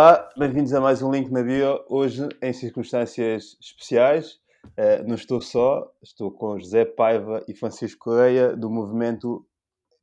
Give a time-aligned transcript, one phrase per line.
[0.00, 1.84] Olá, bem-vindos a mais um Link na Bio.
[1.88, 4.38] Hoje, em circunstâncias especiais,
[4.76, 9.44] eh, não estou só, estou com José Paiva e Francisco Correia do movimento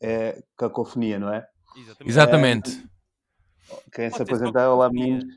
[0.01, 1.47] eh, Cacofonia, não é?
[2.05, 2.85] Exatamente.
[3.93, 4.69] Querem se apresentar?
[4.69, 5.33] Olá, meninos.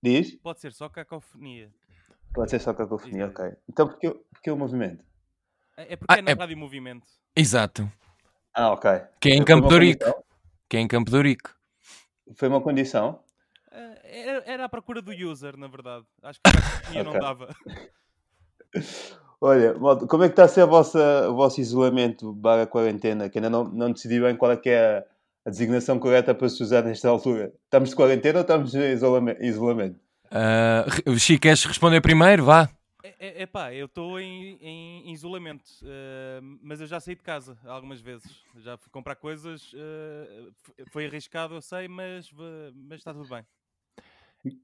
[0.00, 0.36] Diz?
[0.36, 1.68] Pode ser só cacofonia.
[2.32, 3.42] Pode ser só Cacofonia, Exato.
[3.42, 3.56] ok.
[3.68, 5.04] Então, porquê, porquê o movimento?
[5.76, 7.08] É é porque Ah, é na é- Rádio Movimento.
[7.34, 7.90] Exato.
[8.54, 8.88] Ah, ok.
[9.20, 10.04] Que é em Campo Ourique.
[10.04, 10.24] condição?
[10.68, 11.50] Que é em Campo de Ourique.
[12.36, 13.25] Foi uma condição?
[14.08, 16.04] Era, era à procura do user, na verdade.
[16.22, 17.54] Acho que a cacofonia não dava.
[19.40, 19.74] Olha,
[20.08, 23.28] como é que está a ser a vossa, o vosso isolamento barra quarentena?
[23.28, 25.04] Que ainda não, não decidi bem qual é que é
[25.44, 27.52] a, designação correta para se usar nesta altura.
[27.64, 30.00] Estamos de quarentena ou estamos isolame- isolamento?
[30.30, 32.44] Ah, re- Chico, queres responder primeiro?
[32.44, 32.68] Vá.
[33.04, 37.56] É, é, epá, eu estou em, em isolamento, ah, mas eu já saí de casa
[37.66, 38.42] algumas vezes.
[38.56, 42.28] Já fui comprar coisas, f- foi arriscado, eu sei, mas,
[42.74, 43.44] mas está tudo bem.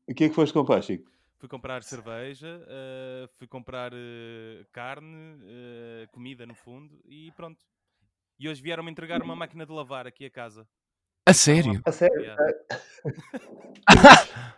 [0.08, 1.10] O que é que foste comprar, Chico?
[1.38, 7.64] Fui comprar cerveja, ah, fui comprar ah, carne, ah, comida no fundo e pronto.
[8.38, 10.66] E hoje vieram-me entregar uma máquina de lavar aqui a casa.
[11.26, 11.80] A sério?
[11.84, 12.36] A sério?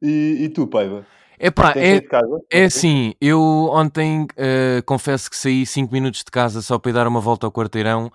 [0.00, 1.04] E, e tu, Paiva?
[1.38, 2.40] Epá, é, casa?
[2.50, 6.94] é assim, eu ontem ah, confesso que saí 5 minutos de casa só para ir
[6.94, 8.10] dar uma volta ao quarteirão,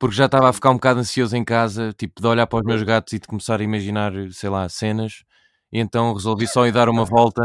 [0.00, 2.64] porque já estava a ficar um bocado ansioso em casa, tipo, de olhar para os
[2.64, 5.24] meus gatos e de começar a imaginar, sei lá, cenas.
[5.70, 7.42] E então resolvi só ir dar uma volta,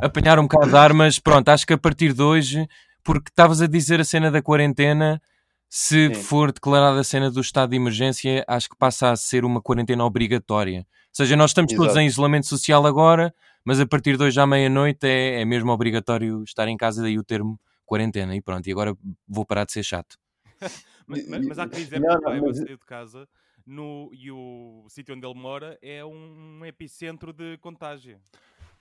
[0.00, 2.68] apanhar um bocado de ar, mas pronto, acho que a partir de hoje,
[3.02, 5.20] porque estavas a dizer a cena da quarentena,
[5.68, 6.22] se Sim.
[6.22, 10.04] for declarada a cena do estado de emergência, acho que passa a ser uma quarentena
[10.04, 10.78] obrigatória.
[10.78, 12.00] Ou seja, nós estamos todos Exato.
[12.00, 13.34] em isolamento social agora,
[13.64, 17.18] mas a partir de hoje à meia-noite é, é mesmo obrigatório estar em casa, daí
[17.18, 18.36] o termo quarentena.
[18.36, 18.96] E pronto, e agora
[19.26, 20.16] vou parar de ser chato.
[21.06, 23.28] Mas, mas- mas há que dizer Não, que não, o Paiva mas- saiu de casa
[23.66, 28.18] no, e o sítio onde ele mora é um epicentro de contágio.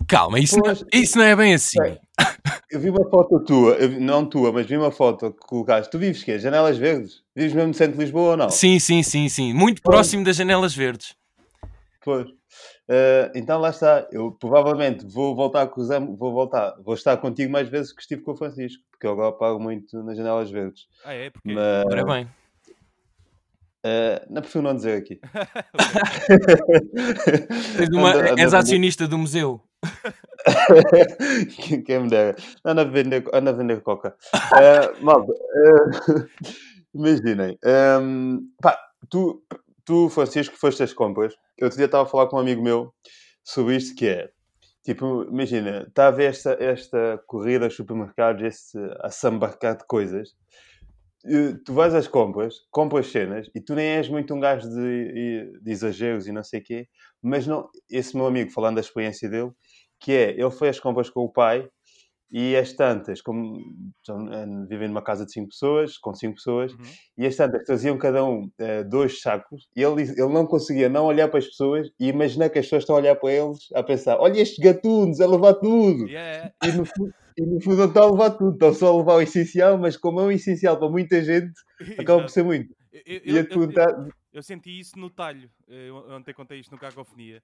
[0.08, 0.84] Calma, isso, não, Pois.
[0.94, 1.80] isso não é bem assim.
[1.80, 2.00] Bem,
[2.70, 5.90] Eu vi uma foto tua, vi- não tua, mas vi uma foto que colocaste.
[5.90, 6.38] Tu vives quê?
[6.38, 7.24] Janelas Verdes?
[7.36, 8.50] Vives mesmo no centro de Lisboa ou não?
[8.50, 9.54] Sim, sim, sim, sim.
[9.54, 9.96] Muito Pois.
[9.96, 11.16] próximo das janelas verdes.
[12.04, 12.28] Pois.
[12.88, 14.08] Eh, então lá está.
[14.12, 18.22] Eu provavelmente vou voltar a cruzar, vou voltar, vou estar contigo mais vezes que estive
[18.22, 20.88] com o Francisco, porque eu agora pago muito nas janelas verdes.
[21.04, 21.30] Ah, é?
[21.30, 21.54] Porque.
[21.54, 22.28] Mas Ora bem.
[23.84, 25.20] eh, não prefiro não dizer aqui.
[27.92, 29.62] Uma- és acionista do museu.
[31.86, 32.36] Quem me dera.
[32.64, 34.16] Anda a vender, anda a vender coca.
[34.60, 36.28] Eh, malta, eh,
[36.94, 37.58] imaginem.
[37.64, 38.78] ehm, pá,
[39.10, 39.44] tu,
[39.86, 41.34] tu, Francisco, foste às compras.
[41.58, 42.94] Eu outro dia estava a falar com um amigo meu
[43.44, 44.30] sobre isto que é.
[44.84, 50.36] Tipo, imagina, está a ver esta, esta corrida aos supermercados, este assambarcar de coisas.
[51.66, 55.72] Tu vais às compras, compras cenas e tu nem és muito um gajo de, de
[55.72, 56.88] exageros e não sei o quê,
[57.20, 59.52] mas não, esse meu amigo, falando da experiência dele,
[60.00, 61.68] que é, ele foi às compras com o pai
[62.38, 63.58] e as tantas, como
[64.10, 66.80] eh, vivem numa casa de cinco pessoas, com cinco pessoas, Uhum.
[67.18, 71.06] e as tantas traziam cada um eh, dois sacos e ele, ele não conseguia não
[71.06, 73.82] olhar para as pessoas e imaginar que as pessoas estão a olhar para eles a
[73.82, 76.08] pensar, olha estes gatunos a levar tudo!
[76.10, 78.98] Yeah, E no, fu- e no fundo não estão a levar tudo, estão só a
[78.98, 81.54] levar o essencial, mas como é um essencial para muita gente,
[82.00, 82.68] acaba por ser muito.
[82.92, 83.88] Eu- eu- E a eu- eu- perguntar,
[84.36, 85.50] Eu senti isso no talho.
[85.66, 87.42] eh, Eu ontem contei isto no Cacofonia.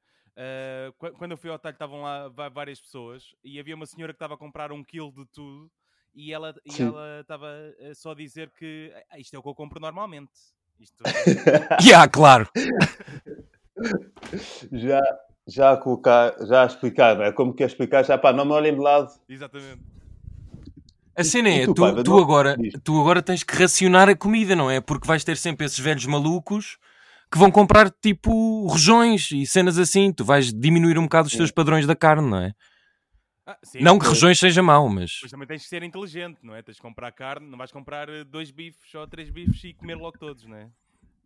[0.97, 4.18] Qu- quando eu fui ao talho, estavam lá várias pessoas e havia uma senhora que
[4.18, 5.72] estava a comprar um quilo de tudo
[6.13, 7.47] e ela e ela estava
[7.80, 10.34] eh, só a dizer que "Ah, isto é o que eu compro normalmente.
[10.80, 11.03] Isto
[11.81, 12.50] Yeah, claro.
[14.72, 15.00] já,
[15.48, 17.31] já a colocar, já a explicar, não é?
[17.31, 19.12] Como quer explicar, já pá, não me olhem de lado.
[19.30, 19.81] Exatamente.
[21.21, 24.69] A cena é, tu, tu, tu agora, tu agora tens que racionar a comida, não
[24.69, 24.81] é?
[24.81, 26.77] Porque vais ter sempre esses velhos malucos
[27.31, 30.12] que vão comprar tipo rojões e cenas assim.
[30.12, 32.53] Tu vais diminuir um bocado os teus padrões da carne, não é?
[33.45, 35.19] Ah, sim, Não que rojões seja mau, mas.
[35.21, 36.62] Mas também tens que ser inteligente, não é?
[36.62, 39.95] Tens de comprar carne, não vais comprar eh, dois bifes ou três bifes e comer
[39.95, 40.68] logo todos, não é?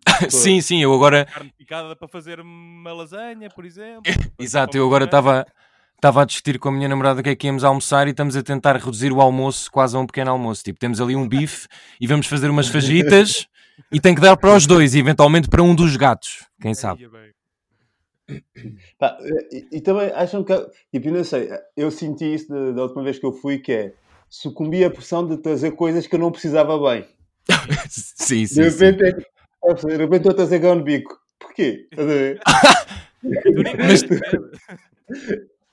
[0.30, 1.26] sim, sim, eu agora.
[1.26, 4.04] Carne picada para fazer uma lasanha, por exemplo.
[4.40, 5.46] Exato, eu agora estava
[5.96, 8.36] estava a discutir com a minha namorada o que é que íamos almoçar e estamos
[8.36, 10.64] a tentar reduzir o almoço quase a um pequeno almoço.
[10.64, 11.68] Tipo, temos ali um bife
[12.00, 13.48] e vamos fazer umas fajitas
[13.92, 16.46] e tem que dar para os dois e eventualmente para um dos gatos.
[16.62, 17.10] Quem sabe?
[18.98, 19.18] Pá,
[19.52, 20.54] e, e também acham que,
[20.92, 23.72] tipo, eu não sei, eu senti isso da, da última vez que eu fui, que
[23.72, 23.94] é,
[24.30, 27.06] sucumbi à pressão de trazer coisas que eu não precisava bem.
[27.88, 28.86] Sim, De sim, sim.
[28.86, 29.26] repente,
[29.64, 31.20] é, de repente estou a trazer grão de bico.
[31.40, 31.88] Porquê?
[31.92, 32.40] Estás a ver?
[33.22, 34.06] Tu nem Mas-?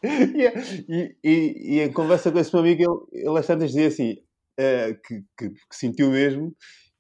[0.89, 3.89] e, e, e, e em conversa com esse meu amigo, ele, ele às tantas dizia
[3.89, 4.17] assim,
[4.59, 6.55] eh, que, que, que sentiu mesmo,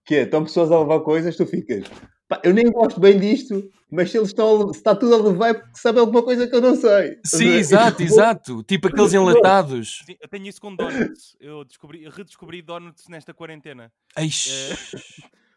[0.04, 1.84] que é, estão pessoas a levar coisas, tu ficas,
[2.28, 5.18] pá, eu nem gosto bem disto, mas se eles estão, a- se está tudo a
[5.30, 7.18] levar é porque sabem alguma coisa que eu não sei.
[7.26, 8.62] Sim, exato, exato.
[8.62, 10.02] Tipo aqueles enlatados.
[10.06, 11.36] Sim, eu tenho isso com donuts.
[11.40, 13.92] Eu descobri, redescobri donuts nesta quarentena.
[14.16, 14.48] Eish.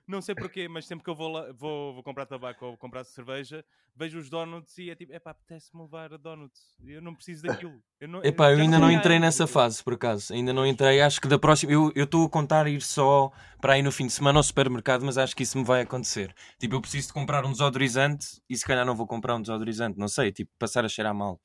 [0.07, 3.03] Não sei porquê, mas sempre que eu vou, lá, vou, vou comprar tabaco ou comprar
[3.03, 3.65] cerveja,
[3.95, 6.77] vejo os donuts e é tipo, epá, apetece-me levar donuts.
[6.85, 7.81] Eu não preciso daquilo.
[7.99, 10.31] Eu não, Epá, eu ainda não entrei nessa fase, por acaso.
[10.31, 11.01] Ainda não entrei.
[11.01, 11.71] Acho que da próxima.
[11.71, 15.03] Eu eu estou a contar ir só para ir no fim de semana ao supermercado,
[15.03, 16.35] mas acho que isso me vai acontecer.
[16.59, 19.97] Tipo, eu preciso de comprar um desodorizante e se calhar não vou comprar um desodorizante.
[19.97, 21.39] Não sei, tipo, passar a cheirar mal.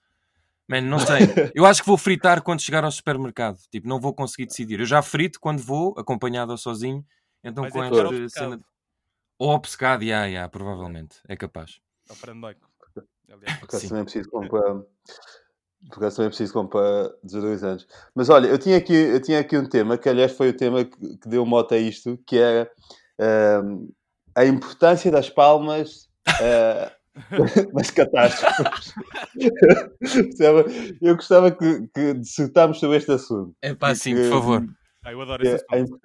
[0.68, 1.18] Mano, não sei.
[1.52, 3.58] Eu acho que vou fritar quando chegar ao supermercado.
[3.72, 4.78] Tipo, não vou conseguir decidir.
[4.78, 7.04] Eu já frito quando vou, acompanhado ou sozinho.
[7.42, 8.50] Então Mas com é esta obcecado.
[8.50, 8.64] cena.
[9.38, 11.16] Ou obcecado, já, já, provavelmente.
[11.26, 11.80] É capaz.
[12.08, 12.68] Ou paranoico.
[13.30, 13.58] Aliás.
[13.58, 13.88] Por acaso Sim.
[13.88, 14.74] também preciso comprar.
[15.88, 17.86] Por acaso também preciso comprar desodorizantes.
[18.14, 20.84] Mas olha, eu tinha aqui, eu tinha aqui um tema, que aliás foi o tema
[20.84, 22.70] que, que deu moto a isto, que era
[23.18, 23.88] ahm,
[24.34, 26.92] a importância das palmas ah,
[27.72, 28.94] nas catástrofes.
[31.00, 33.54] Eu gostava que, que dissertámos sobre este assunto.
[33.62, 34.66] É pá, sim, Porque, por favor.
[35.02, 36.00] Ah, eu adoro esse é assunto.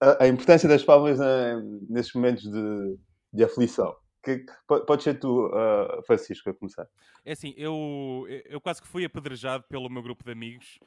[0.00, 2.98] A- a importância das palmas na- nesses momentos de,
[3.32, 3.94] de aflição.
[4.22, 6.86] Que, que- po- pode ser tu, ah, Francisco, a começar.
[7.24, 10.78] É assim, eu, eu- quase que fui apedrejado pelo meu grupo de amigos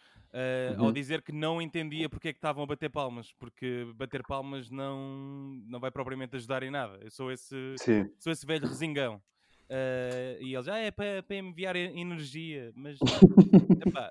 [0.77, 0.91] ao Uhum.
[0.93, 5.59] dizer que não entendia porque é que estavam a bater palmas, porque bater palmas não,
[5.65, 6.99] não vai propriamente ajudar em nada.
[7.01, 8.07] Eu sou esse, Sim.
[8.19, 9.19] sou esse velho resingão.
[9.69, 12.97] Eh, e eles, ah, é para, para enviar energia, mas
[13.85, 14.09] epá,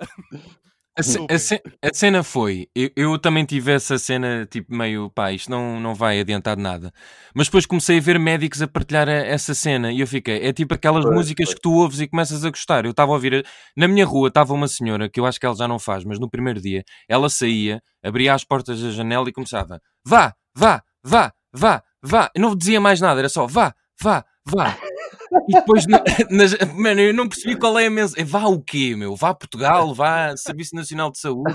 [0.99, 5.49] A, a a cena foi, eu, eu também tive essa cena tipo meio, pá, isto
[5.51, 6.93] não, não vai adiantar de nada.
[7.33, 10.53] Mas depois comecei a ver médicos a partilhar a- essa cena e eu fiquei, é
[10.53, 11.55] tipo aquelas Pois, músicas pois.
[11.55, 12.85] que tu ouves e começas a gostar.
[12.85, 13.47] Eu estava a ouvir,
[13.77, 16.19] na minha rua estava uma senhora, que eu acho que ela já não faz, mas
[16.19, 21.33] no primeiro dia, ela saía, abria as portas da janela e começava, vá, vá, vá,
[21.53, 22.31] vá, vá.
[22.35, 23.73] Eu não dizia mais nada, era só, vá,
[24.03, 24.77] vá, vá.
[25.49, 28.25] E depois, na- nas- mano, eu não percebi qual é a mensagem.
[28.25, 29.17] Vá o quê, meu?
[29.17, 31.55] Vá a Portugal, vá Serviço Nacional de Saúde.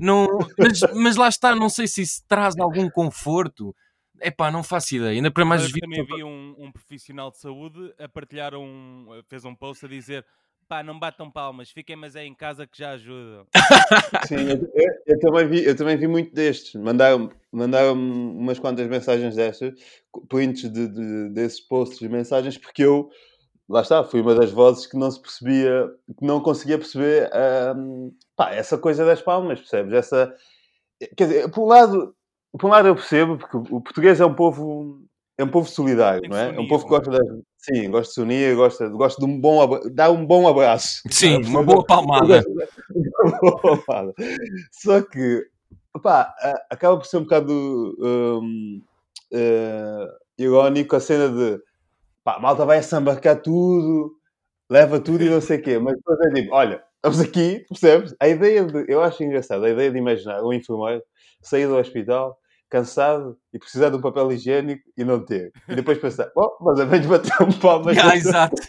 [0.00, 0.26] Não,
[0.58, 3.74] mas, mas lá está, não sei se isso traz algum conforto.
[4.20, 5.12] Epá, não faço ideia.
[5.12, 5.82] Ainda para mais eu vídeos.
[5.96, 9.06] também vi um, um profissional de saúde a partilhar um.
[9.28, 10.24] fez um post a dizer
[10.68, 13.46] pá, não batam palmas, fiquem mas é em casa que já ajudam.
[14.28, 16.74] Sim, eu, eu- eu também vi, eu também vi muito destes.
[16.74, 19.72] Mandaram, mandaram umas quantas mensagens destas,
[20.28, 23.08] prints de, de- desses posts mensagens, porque eu,
[23.68, 27.30] lá está, fui uma das vozes que não se percebia, que não conseguia perceber
[27.76, 29.92] hum, pá, essa coisa das palmas, percebes?
[29.92, 30.34] Essa,
[31.16, 32.14] quer dizer, por um lado,
[32.52, 35.02] por um lado eu percebo, porque o português é um povo.
[35.36, 36.56] É um povo solidário, Tem não é?
[36.56, 36.98] É um povo que é?
[36.98, 37.28] gosta das...
[37.58, 39.88] Sim, gosta de se unir, gosta, gosta de um bom abra...
[39.88, 41.00] dar um bom abraço.
[41.08, 41.48] Sim, Sabes?
[41.48, 42.42] uma boa palmada.
[43.22, 44.14] Uma boa palmada.
[44.72, 45.46] Só que,
[46.02, 46.34] pá,
[46.68, 47.52] acaba por ser um bocado
[48.00, 48.82] hum,
[49.32, 51.60] eh, irónico a cena de
[52.28, 54.12] pá, a malta vai sambarcar tudo,
[54.70, 58.14] leva tudo e não sei o quê, mas depois é tipo, olha, estamos aqui, percebes?
[58.20, 61.02] A ideia de, eu acho engraçado, a ideia de imaginar um enfermeiro
[61.40, 62.36] sair do hospital
[62.68, 65.50] cansado e precisar de um papel higiênico e não ter.
[65.66, 67.96] E depois pensar, oh, mas a vez de bater um palmas.
[68.04, 68.62] Ah, exato.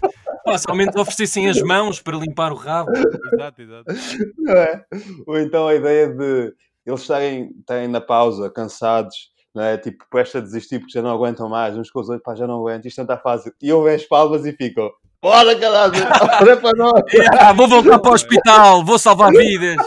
[0.74, 2.92] Menos oferecessem as mãos para limpar o rabo.
[3.34, 3.94] exato, exato.
[4.38, 4.86] não é?
[5.28, 6.54] Ou então a ideia de
[6.86, 9.78] eles estarem, estarem na pausa, cansados, não é?
[9.78, 12.46] Tipo, presta a desistir porque já não aguentam mais, uns com os outros, pá, já
[12.48, 13.54] não aguento, isto não está fácil.
[13.62, 14.90] E ouvem as palmas e ficam,
[15.22, 15.94] bora caralho,
[16.40, 17.04] bora para nós,
[17.40, 19.78] Ah, vou voltar para o hospital, vou salvar vidas.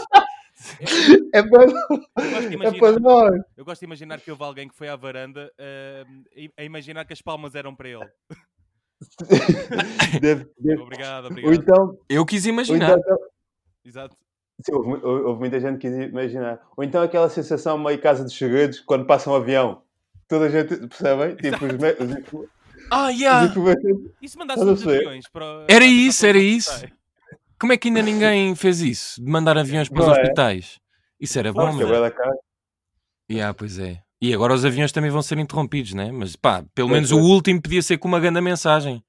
[1.33, 1.67] é para, Eu
[2.49, 3.41] de é para imaginar, nós.
[3.57, 5.51] eu gosto de imaginar que houve alguém que foi à varanda
[6.35, 8.07] e- a imaginar que as palmas eram para ele.
[10.21, 11.53] Deve- deve- Obrigado, obrigado.
[11.53, 12.97] então, Eu quis imaginar.
[12.97, 13.17] então
[13.85, 14.15] Exato.
[14.65, 16.59] Sim, houve, houve muita gente que quis imaginar.
[16.75, 19.81] Ou então aquela sensação meio casa dos segredos quando passa um avião.
[20.27, 21.35] Toda a gente, percebem?
[21.37, 21.73] Tipo, os,
[22.43, 22.49] os,
[22.91, 23.53] Ah, yeah.
[24.21, 25.65] E se mandasse uns aviões para.
[25.67, 26.85] Era isso, era isso.
[27.59, 29.23] Como é que ainda ninguém fez isso?
[29.23, 30.21] De mandar aviões para os Não é?
[30.21, 30.79] hospitais?
[31.19, 32.35] Isso era bom, é cara.
[33.31, 34.01] Yeah, pois é.
[34.21, 36.11] E agora os aviões também vão ser interrompidos, né?
[36.11, 37.25] Mas pá, pelo Pois, menos o pois.
[37.27, 39.03] último podia ser com uma grande mensagem.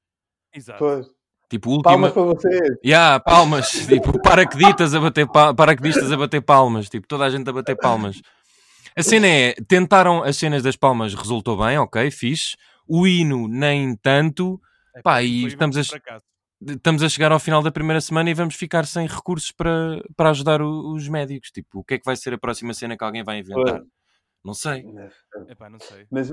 [0.55, 0.79] Exato.
[0.79, 1.07] Pois.
[1.49, 1.83] Tipo, o último.
[1.93, 2.77] Palmas para vocês.
[2.85, 7.49] Yeah, palmas, tipo, paraquedistas a bater pa- paraquedistas a bater palmas, tipo, toda a gente
[7.49, 8.21] a bater palmas.
[8.97, 12.57] A cena é, tentaram as cenas das palmas, resultou bem, ok, fixe.
[12.87, 14.61] O hino nem tanto.
[14.95, 15.81] É, Pá, e estamos a,
[16.73, 20.31] estamos a chegar ao final da primeira semana e vamos ficar sem recursos para, para
[20.31, 21.51] ajudar o- os médicos.
[21.51, 23.81] Tipo, o que é que vai ser a próxima cena que alguém vai inventar?
[23.81, 23.89] Pois.
[24.45, 24.85] Não sei.
[25.49, 26.07] Epá, não sei.
[26.11, 26.33] Mas,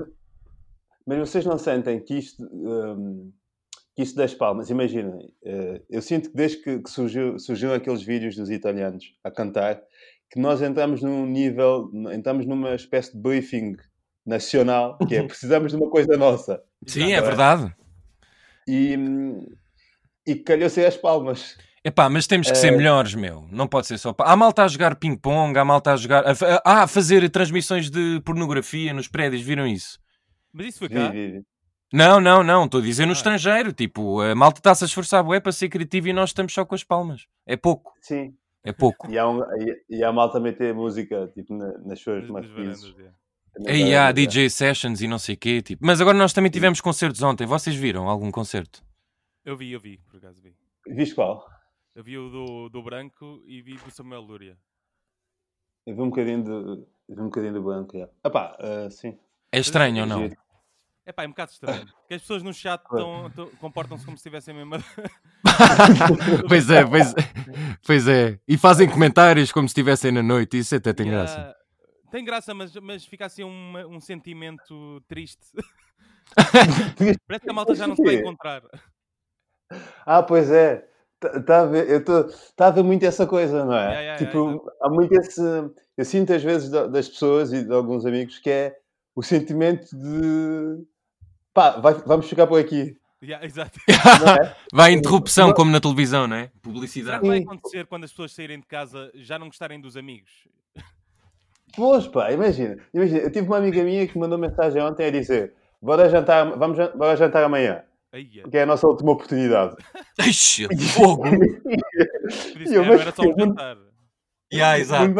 [1.06, 3.32] mas vocês não sentem que isto, hum,
[3.94, 8.02] que isto das palmas, imaginem, eh, eu sinto que desde que, que surgiu, surgiram aqueles
[8.02, 9.80] vídeos dos italianos a cantar,
[10.30, 13.76] que nós entramos num nível, entramos numa espécie de briefing
[14.24, 16.62] nacional, que é precisamos de uma coisa nossa.
[16.86, 17.26] Sim, é Exato.
[17.26, 17.74] verdade.
[18.66, 18.96] E,
[20.26, 21.58] e calhou-se as palmas.
[21.84, 22.76] Epá, mas temos que ser É.
[22.76, 23.44] melhores, meu.
[23.50, 24.14] Não pode ser só.
[24.20, 26.24] Há malta a jogar ping-pong, há malta a jogar.
[26.64, 29.98] Ah, a fazer transmissões de pornografia nos prédios, viram isso?
[30.52, 31.08] Mas isso foi Vi, cá.
[31.10, 31.42] vi, vi.
[31.92, 32.64] Não, não, não.
[32.64, 33.14] Estou a dizer no Ah.
[33.14, 33.72] estrangeiro.
[33.72, 36.74] Tipo, a malta está-se a esforçar bué para ser criativo e nós estamos só com
[36.74, 37.26] as palmas.
[37.46, 38.34] É pouco, Sim.
[38.64, 39.10] é pouco.
[39.10, 42.24] E há, um, e, e há malta a meter música tipo, na- nas suas
[43.66, 45.60] Aí dá- há DJ sessions e não sei o quê.
[45.60, 45.84] Tipo.
[45.84, 47.46] Mas agora nós também tivemos concertos ontem.
[47.46, 48.82] Vocês viram algum concerto?
[49.44, 50.54] Eu vi, eu vi, por acaso vi.
[50.86, 51.46] Viste qual?
[51.94, 54.56] Eu vi o do, do Branco e vi do Samuel Lúria.
[55.86, 57.94] Eu vi um bocadinho de, vi um bocadinho do banco.
[57.94, 58.10] Yeah.
[58.24, 59.18] Epá, ah, sim.
[59.50, 60.30] É estranho ou não?
[61.04, 61.84] É pá, é um bocado estranho.
[62.00, 62.80] Porque as pessoas no chat
[63.60, 64.72] comportam-se como se estivessem mesmo.
[66.48, 67.14] pois é, pois,
[67.84, 68.38] pois é.
[68.46, 70.58] E fazem comentários como se estivessem na noite.
[70.58, 71.32] Isso até tem Yeah.
[71.32, 71.56] graça.
[72.10, 75.46] Tem graça, mas, mas fica assim uma- um sentimento triste.
[77.26, 78.62] Parece que a malta já não se vai encontrar.
[80.06, 80.88] Ah, pois é.
[81.34, 82.24] Está a ver, eu estou
[82.56, 83.78] tá a ver muito essa coisa, não é?
[83.80, 85.40] Yeah, yeah, tipo, há muito esse.
[85.96, 88.76] Eu sinto às vezes da- das pessoas e de alguns amigos que é
[89.14, 90.84] o sentimento de
[91.54, 93.78] pá, vai- vamos ficar por aqui, Yeah, exato.
[94.26, 94.56] não é?
[94.72, 96.46] Vai a interrupção, como na televisão, não é?
[96.46, 97.20] Será Publicidade.
[97.20, 100.48] que vai acontecer quando as pessoas saírem de casa já não gostarem dos amigos?
[101.76, 105.10] Pois pá, imagina, imagina, eu tive uma amiga minha que me mandou mensagem ontem a
[105.10, 107.82] dizer bora jantar, vamos bora jantar amanhã,
[108.12, 108.48] Aí, é.
[108.48, 109.76] que é a nossa última oportunidade.
[110.18, 111.22] Ixi, fogo!
[111.22, 113.78] Por isso, E eu, é, mas era só um jantar.
[114.52, 115.14] yeah, exato.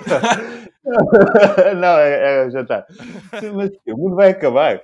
[1.76, 2.86] Não, é, é jantar.
[3.54, 4.80] Mas o mundo vai acabar.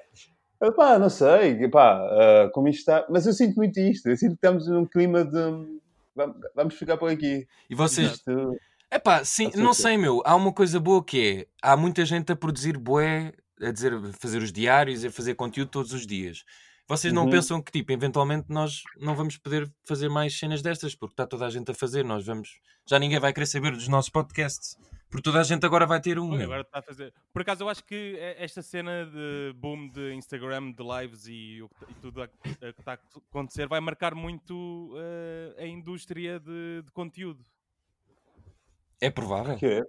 [0.61, 3.07] Eu, pá, não sei, pá, ah, como isto está.
[3.11, 4.09] Mas eu sinto muito isto.
[4.09, 5.79] Eu sinto que estamos num clima de.
[6.55, 7.47] Vamos, ficar por aqui.
[7.69, 8.13] E vocês.
[8.13, 8.57] Isto,
[8.91, 9.75] Epá, sim, não é.
[9.75, 10.23] sei, meu.
[10.25, 14.13] Há uma coisa boa que é: há muita gente a produzir bué, a dizer, a
[14.19, 16.45] fazer os diários, a fazer conteúdo todos os dias.
[16.89, 17.31] Vocês não Uhum.
[17.31, 21.45] pensam que, tipo, eventualmente nós não vamos poder fazer mais cenas destas, porque está toda
[21.45, 22.61] a gente a fazer, nós vamos.
[22.89, 24.77] Já ninguém vai querer saber dos nossos podcasts,
[25.09, 26.35] porque toda a gente agora vai ter um.
[26.35, 27.13] Agora está a fazer.
[27.33, 31.63] Por acaso, eu acho que é- esta cena de boom de Instagram, de lives e,
[31.63, 32.49] o e tudo a que
[32.79, 32.99] está a
[33.29, 37.45] acontecer vai marcar muito eh, a indústria de, de conteúdo.
[39.01, 39.57] É provável.
[39.57, 39.83] que é?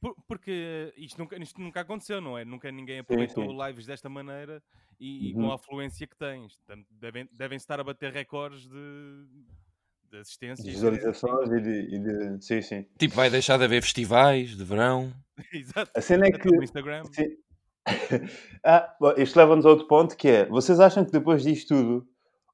[0.00, 2.44] Por- porque isto nunca, isto nunca aconteceu, não é?
[2.44, 3.66] Nunca ninguém aproveitou sim.
[3.66, 4.62] lives desta maneira
[5.00, 5.42] e, e Uhum.
[5.42, 6.58] com a afluência que tens.
[6.90, 9.26] Devem, devem estar a bater recordes de,
[10.10, 10.64] de assistência.
[10.64, 12.86] De visualizações e de, e de- Sim, sim.
[12.98, 15.12] Tipo, vai deixar de haver festivais de verão.
[15.52, 15.90] Exato.
[15.94, 16.48] A cena é que.
[16.62, 17.02] Instagram.
[17.12, 17.36] Sim.
[18.64, 22.06] ah, bom, isto leva-nos a outro ponto que é: vocês acham que depois disto tudo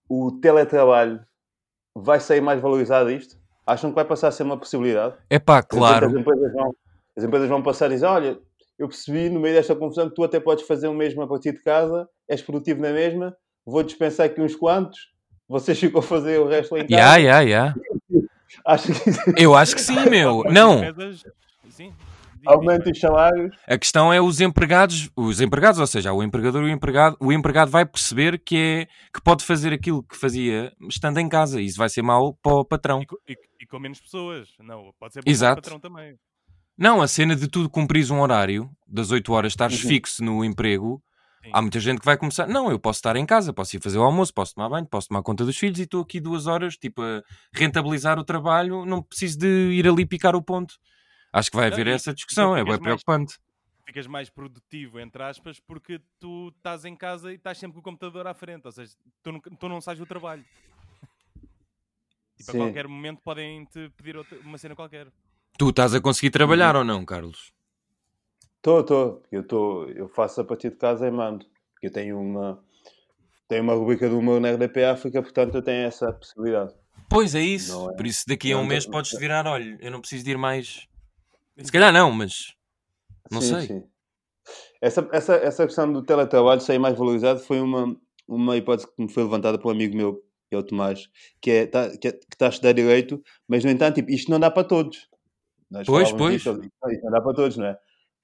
[0.09, 1.25] o teletrabalho
[1.94, 3.40] vai sair mais valorizado isto?
[3.66, 5.16] Acham que vai passar a ser uma possibilidade?
[5.30, 6.18] É pá, repente As claro.
[6.18, 6.76] empresas, vão,
[7.16, 8.38] as empresas vão passar e dizer: Olha,
[8.78, 11.52] eu percebi no meio desta confusão que tu até podes fazer o mesmo a partir
[11.52, 15.12] de casa, és produtivo na mesma, vou dispensar aqui uns quantos,
[15.52, 16.94] vocês ficam a fazer o resto lá em casa.
[16.97, 17.75] Ya, ya, ya.
[18.66, 20.42] Acho que Eu acho que sim, meu.
[20.50, 20.80] Não,
[21.71, 21.92] Sim.
[22.47, 23.54] aumenta os salários.
[23.66, 27.32] A questão é os empregados, os empregados, ou seja, o empregador e o empregado, o
[27.32, 31.61] empregado vai perceber que é que pode fazer aquilo que fazia estando em casa.
[31.61, 33.02] e Isso vai ser mau para o patrão.
[33.28, 34.49] E, e- e com menos pessoas.
[34.61, 36.14] Não, pode ser para o patrão também.
[36.76, 39.88] Não, a cena de tudo cumprires um horário, das 8 horas estares Uhum.
[39.88, 41.02] fixo no emprego,
[41.42, 41.50] Sim.
[41.52, 42.46] há muita gente que vai começar.
[42.46, 45.08] Não, eu posso estar em casa, posso ir fazer o almoço, posso tomar banho, posso
[45.08, 47.22] tomar conta dos filhos e estou aqui duas horas, tipo, a
[47.52, 50.76] rentabilizar o trabalho, não preciso de ir ali picar o ponto.
[51.32, 53.38] Acho que vai Não, haver e- essa discussão, é bem preocupante.
[53.84, 57.82] Ficas mais produtivo, entre aspas, porque tu estás em casa e estás sempre com o
[57.82, 58.64] computador à frente.
[58.66, 60.44] Ou seja, tu, nunca- tu não sais do trabalho.
[62.38, 62.58] Tipo, a Sim.
[62.58, 65.08] qualquer momento podem-te pedir outra- uma cena qualquer.
[65.58, 66.32] Tu estás a conseguir Uhum.
[66.32, 67.52] trabalhar ou não, Carlos?
[68.62, 69.23] Estou, estou.
[69.33, 71.45] Eu, tô, eu faço a partir de casa e mando.
[71.83, 72.62] Eu tenho uma,
[73.49, 76.73] tenho uma rubrica do humor na RDP África, portanto eu tenho essa possibilidade.
[77.09, 77.90] Pois é isso.
[77.90, 80.31] É- Por isso daqui a um mês tô- podes virar, olha, eu não preciso de
[80.31, 80.87] ir mais.
[81.59, 82.54] Se calhar não, mas
[83.33, 83.66] não Sim, sei.
[83.66, 83.85] sim.
[84.81, 87.97] Essa, essa, essa questão do teletrabalho ser mais valorizado foi uma,
[88.28, 91.09] uma hipótese que me foi levantada por um amigo meu, que é o Tomás,
[91.40, 94.31] que é, tá, que é- que está a estudar Direito, mas no entanto, tipo, isto
[94.31, 95.09] não dá para todos.
[95.69, 97.78] Nós Pois, falávamos disto, Isto isto não dá para todos, não é?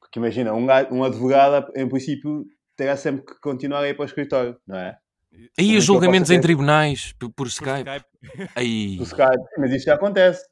[0.09, 4.07] Porque imagina, um, um advogado, em princípio, terá sempre que continuar a ir para o
[4.07, 4.97] escritório, não é?
[5.31, 7.91] Aí Também os julgamentos em tribunais por, por Por Skype.
[7.91, 8.51] Skype.
[8.57, 8.97] Aí.
[8.97, 10.43] Do Skype, mas isto já acontece.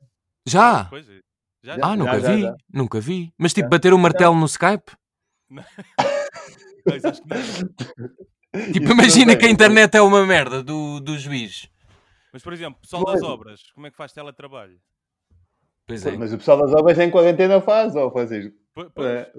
[0.46, 0.84] Já?
[0.84, 1.20] Pois é.
[1.64, 1.80] Já, Já.
[1.82, 2.42] Ah, nunca já, vi.
[2.42, 2.56] já.
[2.72, 3.32] Nunca vi.
[3.38, 4.92] Mas tipo, bater o martelo no Skype?
[5.48, 5.66] Mas
[7.04, 8.16] acho que não.
[8.72, 11.68] Tipo, imagina que a internet é uma merda do, do juiz.
[12.32, 14.80] Mas, por exemplo, pessoal das obras, como é que faz teletrabalho?
[15.86, 16.16] Pois é.
[16.16, 18.52] Mas o pessoal das obras em quarentena faz, ou Francisco?
[18.74, 19.30] Po- pois, É.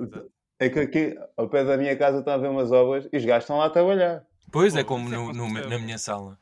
[0.60, 3.24] É que aqui, ao pé da minha casa, estão a ver umas obras e os
[3.26, 4.24] gajos estão lá a trabalhar.
[4.52, 6.36] Pois é, como é no- no- na minha sala.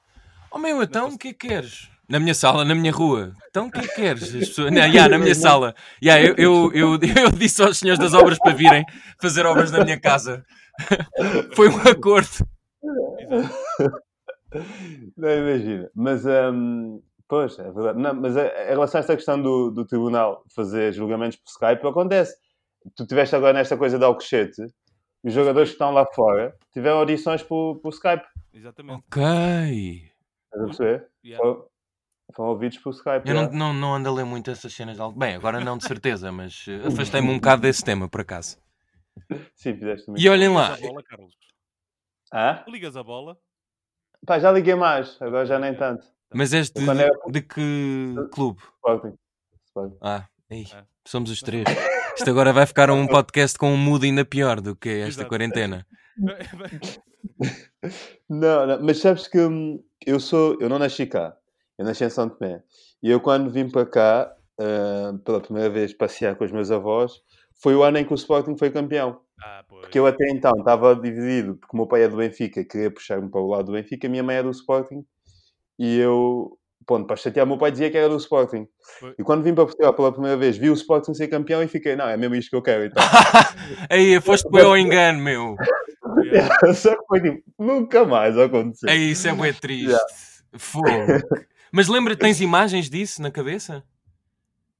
[0.49, 1.89] Oh meu, então o que é que queres?
[2.07, 3.33] Na minha sala, na minha rua.
[3.49, 4.23] Então o que é que queres?
[4.23, 4.71] As pessoas...
[4.71, 5.75] Não, yeah, na minha sala.
[6.01, 8.85] Yeah, eu, eu, eu, eu disse aos senhores das obras para virem
[9.19, 10.45] fazer obras na minha casa.
[11.55, 12.29] Foi um acordo.
[15.17, 15.89] Não imagina.
[15.93, 17.99] Mas, hum, pois, é verdade.
[17.99, 21.87] Não, mas é- em relação a esta questão do, do tribunal fazer julgamentos por Skype,
[21.87, 22.35] acontece.
[22.95, 24.61] Tu estiveste agora nesta coisa de Alcochete,
[25.23, 28.23] os jogadores que estão lá fora tiveram audições por, por Skype.
[28.53, 29.03] Exatamente.
[29.07, 29.23] Ok.
[29.23, 31.07] Estás a perceber?
[31.25, 31.43] Yeah.
[31.43, 31.67] Foram,
[32.35, 33.27] foram ouvidos por Skype.
[33.27, 35.13] Eu não, não, não ando a ler muito essas cenas de.
[35.17, 38.57] Bem, agora não de certeza, mas eh, afastei-me um bocado desse tema, por acaso.
[39.55, 40.21] Sim, fizeste muito.
[40.23, 41.33] E olhem Ligas lá, a bola, Carlos.
[42.33, 42.63] Hã?
[42.67, 43.37] Ligas a bola.
[44.25, 46.05] Pá, já liguei mais, agora já nem tanto.
[46.33, 48.59] Mas és de, era- de que clube?
[48.75, 49.13] Sporting.
[49.67, 49.97] Sporting.
[50.01, 50.83] Ah, ei, Ah.
[51.05, 51.63] somos os três.
[52.17, 55.29] Isto agora vai ficar um podcast com um mood ainda pior do que esta Exato.
[55.29, 55.85] quarentena.
[58.29, 61.35] Não, não, mas sabes que hum, eu sou, eu não nasci cá,
[61.77, 62.63] eu nasci em São Tomé.
[63.01, 67.13] E eu quando vim para cá, ah, pela primeira vez passear com os meus avós,
[67.61, 69.19] foi o ano em que o Sporting foi campeão.
[69.43, 69.81] ah, pois.
[69.81, 73.29] Porque eu até então estava dividido, porque o meu pai é do Benfica, queria puxar-me
[73.29, 75.05] para o lado do Benfica, a minha mãe é do Sporting,
[75.77, 78.67] e eu, ponto, para chatear o meu pai dizia que era do Sporting.
[79.17, 81.95] E quando vim para Portugal pela primeira vez, vi o Sporting ser campeão e fiquei,
[81.95, 83.03] não, é mesmo isto que eu quero, então.
[83.89, 85.55] Aí, foste bem ao engano, meu.
[86.23, 86.55] Yeah.
[86.73, 88.89] Só que foi tipo, nunca mais aconteceu.
[88.89, 89.97] Aí, isso é bem triste.
[90.57, 90.87] Fogo.
[91.71, 93.83] Mas lembra, tens imagens disso na cabeça?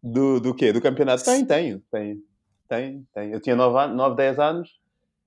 [0.01, 0.71] Do, do quê?
[0.71, 1.25] Do campeonato?
[1.25, 1.81] Tem, tenho.
[1.91, 2.23] Tem,
[2.69, 3.31] tem, tem.
[3.31, 4.69] Eu tinha 9, 9 10 anos.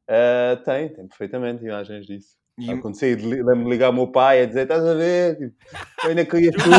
[0.09, 2.39] Uh, tem, tem perfeitamente imagens disso.
[2.59, 5.39] E- li- lembro-me de ligar ao meu pai a dizer: estás a ver?
[5.39, 5.55] Tipo,
[6.09, 6.69] ainda querias tu,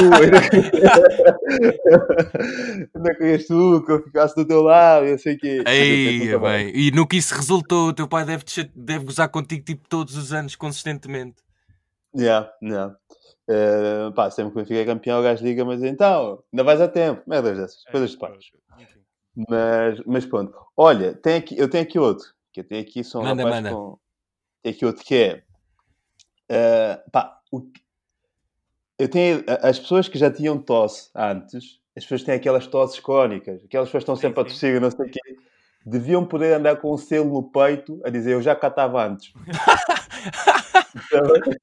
[2.96, 5.64] ainda querias, tu que eu ficasse do teu lado, e eu sei que.
[5.66, 6.72] Aí, bem.
[6.76, 10.16] E no que isso resultou, o teu pai deve, te- deve gozar contigo tipo todos
[10.16, 11.38] os anos, consistentemente.
[12.16, 12.96] Yeah, yeah.
[13.50, 16.88] Uh, pá, sempre que eu fiquei campeão, o gajo liga, mas então, ainda vais a
[16.88, 17.22] tempo.
[17.26, 18.46] Merdas dessas, É, coisas de pais.
[19.48, 20.54] Mas, mas pronto.
[20.76, 22.26] Olha, tem aqui, eu tenho aqui outro.
[22.52, 23.76] Que eu tenho aqui só um Manda, rapaz manda.
[23.76, 23.98] com...
[24.62, 25.44] Tem aqui outro que é...
[26.50, 27.82] eh, pá, o que-
[28.98, 29.44] eu tenho...
[29.48, 33.64] a- As pessoas que já tinham tosse antes, as pessoas têm aquelas tosses crónicas.
[33.64, 34.50] Aquelas pessoas que estão Sim, sempre a sim.
[34.50, 35.20] tossir e não sei o quê.
[35.86, 39.32] Deviam poder andar com um selo no peito a dizer eu já cá estava antes.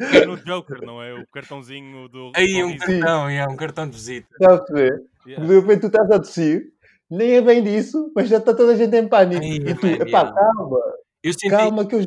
[0.00, 1.12] É no Joker, não é?
[1.14, 2.32] O cartãozinho do.
[2.34, 4.26] Aí, um cartão, é, um cartão de visita.
[4.32, 5.02] Está a perceber?
[5.26, 5.46] Yeah.
[5.46, 6.72] De repente tu estás a tossir,
[7.10, 9.42] nem é bem disso, mas já está toda a gente em pânico.
[9.44, 10.32] Ai, e tu, man, epá, yeah.
[10.32, 10.78] calma,
[11.22, 12.06] Eu senti, calma que eu já...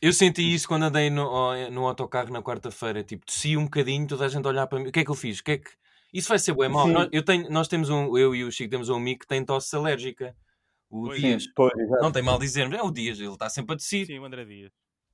[0.00, 3.02] eu senti isso quando andei no, no autocarro na quarta-feira.
[3.04, 4.88] Tipo, tossi um bocadinho, toda a gente a olhar para mim.
[4.88, 5.40] O que é que eu fiz?
[5.40, 5.70] O que é que...
[6.12, 6.88] Isso vai ser bem mau.
[6.88, 9.44] Nós, eu tenho, nós temos um, eu e o Chico temos um amigo que tem
[9.44, 10.34] tosse alérgica.
[10.90, 11.20] O Pois.
[11.20, 11.44] Dias.
[11.54, 11.72] Pois.
[12.00, 14.06] Não tem mal dizer, é o Dias, ele está sempre a tossir.
[14.06, 14.72] Sim, o André Dias.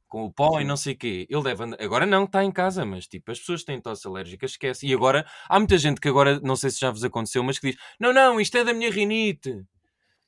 [0.09, 1.27] com o pó e não sei o quê.
[1.29, 1.83] Ele deve andar...
[1.83, 4.87] Agora não, está em casa, mas tipo, as pessoas que têm tosse alérgica, esquece.
[4.87, 7.73] E agora, há muita gente que agora, não sei se já vos aconteceu, mas que
[7.73, 9.65] diz: Não, não, isto é da minha rinite.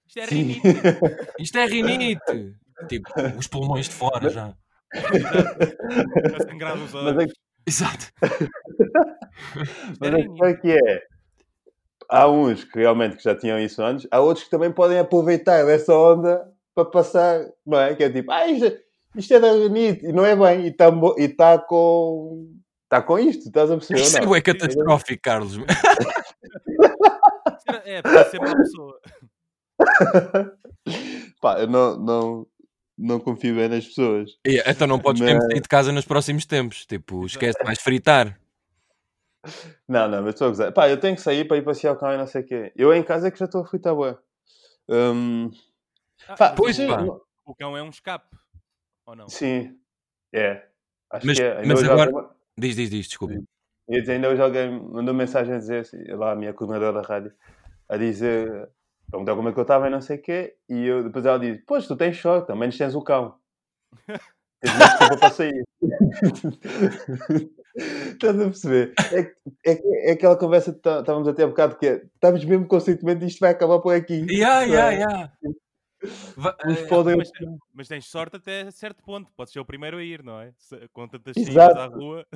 [0.07, 0.35] Isto é Sim.
[0.35, 0.61] rinite.
[1.39, 2.55] Isto é rinite.
[2.87, 4.55] Tipo, os pulmões de fora já.
[4.95, 7.33] A sangrar os Mas olhos.
[7.33, 8.07] a, Exato.
[10.01, 11.03] mas a questão é que é...
[12.11, 15.67] Há uns que realmente que já tinham isso antes, há outros que também podem aproveitar
[15.67, 17.95] dessa onda para passar, não é?
[17.95, 18.79] Que é tipo, ah, isto,
[19.15, 20.91] isto é da Renite, e não é bem, e está
[21.37, 22.49] tá com...
[22.85, 24.01] Está com isto, estás a perceber?
[24.01, 24.29] Isso é não?
[24.29, 25.59] bué catastrófico, Carlos.
[27.85, 28.99] É, para ser uma pessoa.
[31.41, 32.47] Pá, eu não, não,
[32.99, 34.37] não confio bem nas pessoas.
[34.47, 36.85] E, então não podes Mas- mesmo sair de casa nos próximos tempos.
[36.85, 38.39] Tipo, esquece, vais fritar.
[39.87, 40.73] Não, não, mas estou a gozar.
[40.73, 42.73] Pá, eu tenho que sair para ir passear o cão e não sei o quê.
[42.77, 44.17] Eu em casa é que já estou a fritar bué.
[44.89, 45.51] Hum,
[46.27, 47.03] Ah, pá, pois, o, pá.
[47.47, 48.37] o cão é um escape.
[49.07, 49.29] Ou não?
[49.29, 49.79] Sim,
[50.35, 50.67] é.
[51.11, 51.53] Acho Mas- que é.
[51.59, 53.35] Ainda mas hoje agora- alguém- Diz, diz, diz, desculpa.
[53.89, 57.33] dizer, ainda hoje alguém mandou mensagem a dizer, assim, lá a minha coordenadora da rádio,
[57.89, 58.69] a dizer,
[59.11, 61.39] perguntar como é que eu estava e não sei o quê, e eu, depois ela
[61.39, 63.37] diz, pois, tu tens sorte, ao menos tens o cão.
[64.61, 65.65] Tens uma desculpa para sair.
[67.77, 68.93] Estás a perceber?
[69.13, 69.21] É,
[69.71, 72.77] é, é aquela conversa que tá- estávamos até há bocado, que é, estamos mesmo com
[72.77, 74.27] o sentimento de isto vai acabar por aqui.
[74.29, 75.33] Ya, ya, Não ya.
[76.37, 77.17] Va- Uns eh, podem...
[77.17, 77.31] Mas,
[77.73, 79.31] mas tens sorte até certo ponto.
[79.37, 80.53] Podes ser o primeiro a ir, não é?
[80.93, 82.27] Com tantas saídas à rua.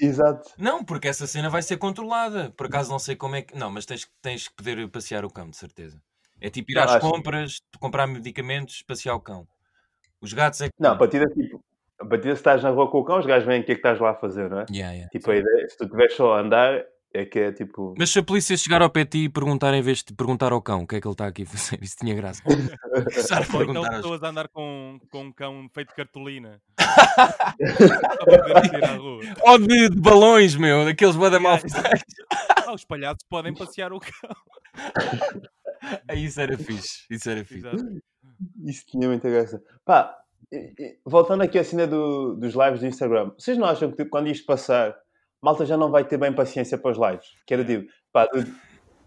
[0.00, 0.50] Exato.
[0.58, 2.50] Não, porque essa cena vai ser controlada.
[2.56, 3.56] Por acaso não sei como é que.
[3.56, 6.02] Não, mas tens, tens que poder passear o cão, de certeza.
[6.40, 9.46] É tipo ir Não, às compras, comprar medicamentos, passear o cão.
[10.20, 10.74] Os gatos é que.
[10.78, 11.62] Não, a partir de tipo,
[11.98, 13.72] a partir de se estás na rua com o cão, os gajos veem o que
[13.72, 14.66] é que estás lá a fazer, não é?
[14.70, 15.10] Yeah, yeah.
[15.10, 17.92] Tipo, a ideia, se tu estiveres só a andar, É que é tipo.
[17.98, 20.52] Mas se a polícia chegar ao pé de ti e perguntar em vez de perguntar
[20.52, 22.40] ao cão o que é que ele está aqui a fazer, isso tinha graça.
[22.46, 26.60] Começar a Ou então pessoas a andar com, com um cão feito de cartolina.
[28.96, 29.22] Rua.
[29.42, 32.00] Ou de, de balões, meu, daqueles bada mal Yeah,
[32.66, 34.30] Ah, os palhaços podem passear o cão.
[36.14, 37.66] Isso era fixe, isso era fixe.
[38.64, 39.62] Isso tinha muita graça.
[39.84, 40.16] Pá,
[41.04, 44.28] voltando aqui à cena do- dos lives do Instagram, vocês não acham que tipo, quando
[44.28, 44.94] isto passar,
[45.42, 47.26] malta já não vai ter bem paciência para os lives?
[47.46, 48.44] Que era tipo, pá, tu-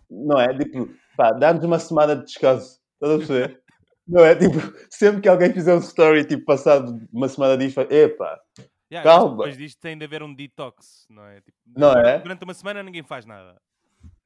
[0.09, 0.57] não é?
[0.57, 2.79] Tipo, pá, dá-nos uma semana de descanso.
[2.95, 3.61] Estás a perceber?
[4.05, 4.35] Não é?
[4.35, 4.59] Tipo,
[4.89, 8.37] sempre que alguém fizer um story, tipo, passado uma semana disto, epá,
[8.91, 9.37] Yeah, Calma.
[9.37, 11.41] Depois disto tem de haver um detox, não é?
[11.41, 12.19] Tipo, Não é?
[12.19, 13.59] Durante uma semana ninguém faz nada.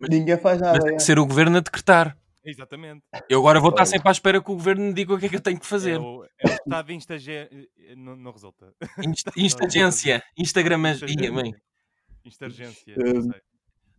[0.09, 0.73] ninguém faz nada.
[0.73, 0.97] Mas tem é.
[0.97, 2.17] que ser o governo a decretar.
[2.47, 3.03] Exatamente.
[3.29, 5.29] Eu agora vou estar sempre à espera que o governo me diga o que é
[5.29, 5.95] que eu tenho que fazer.
[5.95, 7.49] É o, é o estado de instagé...
[7.97, 8.73] Não, não resulta.
[9.05, 11.01] Inst- Instagência, Instagramas.
[11.01, 11.53] Ia bem.
[12.25, 12.95] Instargência.
[12.97, 13.13] Hum.
[13.15, 13.41] não sei.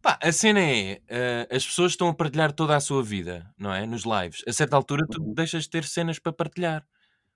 [0.01, 3.73] Pá, a cena é, eh, as pessoas estão a partilhar toda a sua vida, não
[3.75, 3.85] é?
[3.85, 4.45] Nos lives.
[4.47, 5.35] A certa altura tu Uhum.
[5.35, 6.87] deixas de ter cenas para partilhar.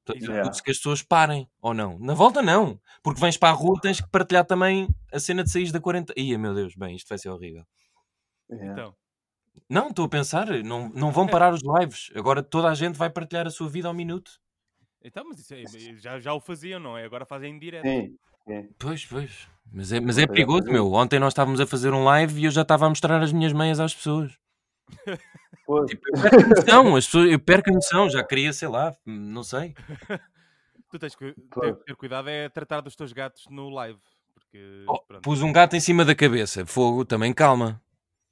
[0.05, 1.98] Preciso que as pessoas parem, ou não.
[1.98, 5.51] Na volta não, porque vens para a rua tens que partilhar também a cena de
[5.51, 6.12] sair da 40.
[6.16, 7.64] Ia, meu Deus, bem, isto vai ser horrível.
[8.51, 8.72] Yeah.
[8.72, 8.94] Então,
[9.68, 12.10] Não, estou a pensar, não, não vão parar os lives.
[12.14, 14.32] Agora toda a gente vai partilhar a sua vida ao minuto.
[15.02, 17.04] então, mas isso é- já, já o faziam, não é?
[17.04, 17.86] Agora fazem em direto.
[17.86, 18.68] Sim, sim.
[18.78, 19.48] Pois, pois.
[19.72, 20.92] Mas é, mas é perigoso, meu.
[20.92, 23.52] Ontem nós estávamos a fazer um live e eu já estava a mostrar as minhas
[23.52, 24.32] meias às pessoas.
[25.64, 28.68] Pô, Tipo, eu perco a noção, as pessoas, eu perco a noção, já queria, sei
[28.68, 29.74] lá, não sei.
[30.90, 31.74] Tu tens que Pois.
[31.74, 33.98] ter, ter cuidado é tratar dos teus gatos no live.
[34.34, 37.80] Porque, Oh, pus um gato em cima da cabeça, fogo, também calma.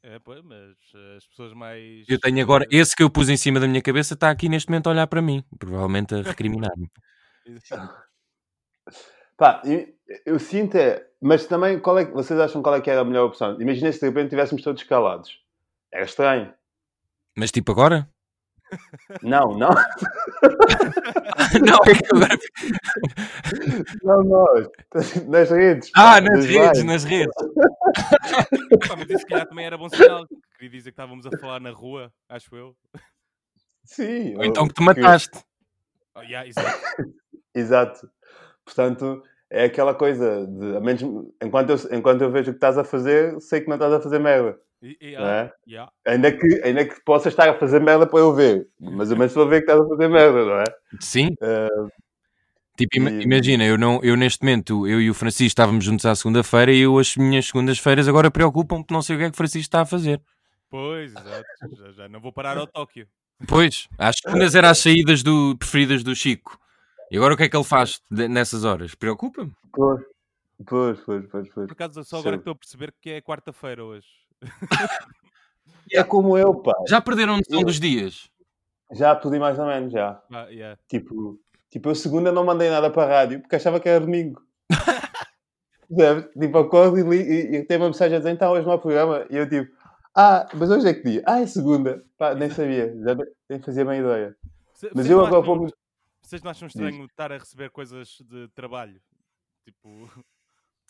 [0.03, 0.77] É, pois, mas
[1.17, 2.09] as pessoas mais...
[2.09, 4.49] Eu tenho agora, eh, esse que eu pus em cima da minha cabeça está aqui
[4.49, 6.91] neste momento a olhar para mim, provavelmente a recriminar-me.
[9.37, 9.87] Pá, eu,
[10.27, 11.07] eu sinto é.
[11.21, 13.61] Mas também, qual é, vocês acham qual é que era a melhor opção?
[13.61, 15.39] Imagina se de repente estivéssemos todos calados.
[15.93, 16.55] Era estranho.
[17.37, 18.09] Mas tipo agora?
[19.23, 19.71] Não, não.
[21.61, 22.39] não, é que agora.
[24.03, 24.47] Não, não.
[25.29, 25.91] Nas redes.
[25.97, 27.35] Ah, nas redes, nas redes.
[28.89, 30.27] Pá, mas isso se calhar também era bom sinal.
[30.55, 32.77] Queria dizer que estávamos a falar na rua, acho eu.
[33.85, 34.37] Sim.
[34.37, 35.39] Ou então que te que- mataste.
[36.15, 36.81] Oh, yeah, exato.
[37.55, 38.11] Exato.
[38.65, 41.03] Portanto, é aquela coisa de, a menos,
[41.43, 44.01] enquanto, eu, enquanto eu vejo o que estás a fazer, sei que não estás a
[44.01, 44.59] fazer merda.
[44.83, 45.53] E- e- Não ah, é?
[45.69, 45.93] yeah.
[46.07, 48.67] Ainda que, ainda que possas estar a fazer merda para eu ver.
[48.81, 50.65] Mas ao menos estou a ver que estás a fazer merda, não é?
[51.01, 51.29] Sim.
[51.41, 51.69] Eh,
[52.77, 56.15] Tipo, E- imagina, eu, não, eu neste momento, eu e o Francisco estávamos juntos à
[56.15, 59.35] segunda-feira e eu as minhas segundas-feiras agora preocupam-me porque não sei o que é que
[59.35, 60.23] o Francisco está a fazer.
[60.71, 61.45] Pois, exato.
[61.77, 63.07] Já, já não vou parar ao Tóquio.
[63.47, 66.59] Pois, às segundas eram as saídas do, preferidas do Chico.
[67.11, 68.95] E agora o que é que ele faz nessas horas?
[68.95, 69.53] Preocupa-me.
[69.73, 70.01] pois,
[70.67, 71.67] pois, pois, pois, pois.
[71.67, 72.39] Por acaso, só agora Sim.
[72.39, 74.07] que estou a perceber que é quarta-feira hoje.
[75.93, 76.73] É como eu, pá.
[76.89, 78.31] Já perderam noção dos dias?
[78.93, 80.23] Já tudo e mais ou menos, já.
[80.33, 80.79] Ah, yeah.
[80.89, 81.37] Tipo,
[81.69, 84.41] tipo, eu segunda não mandei nada para a rádio porque achava que era domingo.
[86.41, 88.79] Tipo, acordo e, li, e, e tem uma mensagem a dizer, então hoje não há
[88.79, 89.27] programa.
[89.29, 89.73] E eu tipo,
[90.15, 91.23] ah, mas hoje é que dia?
[91.27, 92.05] Ah, é segunda.
[92.17, 93.17] Pá, nem sabia, já
[93.49, 94.37] nem- fazia bem ideia.
[94.75, 95.73] Se- Mas eu agora acham- vou-me...
[96.23, 99.01] Vocês não acham estranho estar a receber coisas de trabalho?
[99.65, 100.09] Tipo,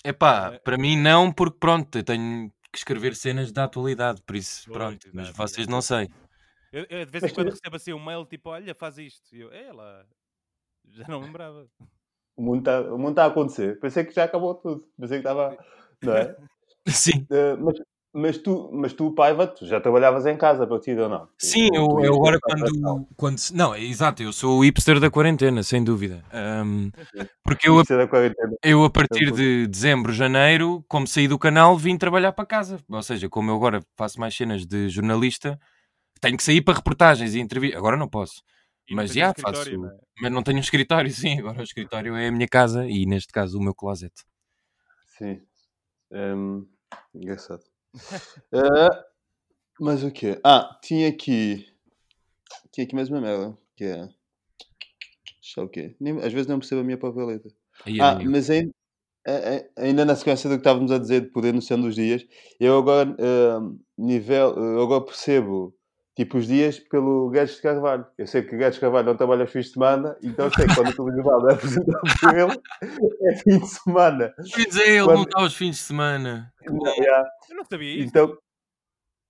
[0.04, 0.58] Epá, É.
[0.58, 5.08] para mim não, porque pronto, eu tenho que escrever cenas da atualidade, por isso, pronto.
[5.12, 6.08] Mas vocês não sei.
[6.72, 9.34] eu, eu de vez em quando tu- recebo assim um mail tipo, olha, faz isto.
[9.34, 10.04] E eu, é lá.
[10.88, 11.68] Já não lembrava.
[12.36, 12.82] O mundo está
[13.14, 13.78] tá a acontecer.
[13.80, 14.88] Pensei que já acabou tudo.
[14.98, 15.56] Pensei que estava...
[16.02, 16.36] Não é?
[16.86, 17.26] Sim.
[17.30, 17.76] Eh, mas,
[18.12, 21.28] mas, tu, mas tu, Paiva, tu já trabalhavas em casa a partir ou não?
[21.38, 23.38] Sim, eu, eu agora quando, quando.
[23.54, 26.24] Não, exato, eu sou o hipster da quarentena, sem dúvida.
[26.32, 26.90] Ahm,
[27.44, 27.82] porque eu,
[28.62, 32.78] eu, a partir Então, de dezembro, janeiro, como saí do canal, vim trabalhar para casa.
[32.88, 35.58] Ou seja, como eu agora faço mais cenas de jornalista,
[36.20, 37.78] tenho que sair para reportagens e entrevistas.
[37.78, 38.42] Agora não posso.
[38.88, 39.70] E Mas já faço.
[39.78, 39.98] não é?
[40.20, 41.38] Mas não tenho um escritório, sim.
[41.38, 44.12] Agora o escritório é a minha casa e, neste caso, o meu closet.
[45.16, 45.40] Sim.
[46.10, 46.66] Hum,
[47.14, 47.69] engraçado.
[48.52, 48.90] Eh,
[49.80, 50.40] mas o quê?
[50.44, 51.66] Ah, tinha aqui.
[52.72, 53.56] Tinha aqui mais uma merda.
[53.76, 54.08] Que é.
[55.40, 55.96] Só o quê?
[56.00, 57.50] Nem- às vezes não percebo a minha própria letra.
[57.84, 58.72] Aí, Ah, mas ainda,
[59.76, 62.26] ainda na sequência do que estávamos a dizer de poder noção dos dias,
[62.58, 63.16] eu agora,
[63.60, 65.74] hum, nível, eu agora percebo
[66.16, 68.06] tipo os dias pelo Guedes de Carvalho.
[68.18, 70.74] Eu sei que Guedes de Carvalho não trabalha aos fins de semana, então sei que
[70.74, 72.60] quando o televisão é apresentado por ele,
[73.30, 74.34] é fim de semana.
[74.54, 76.52] Quer dizer, ele quando- não está aos fins de semana.
[76.62, 78.08] Eu não sabia isso.
[78.08, 78.36] Então,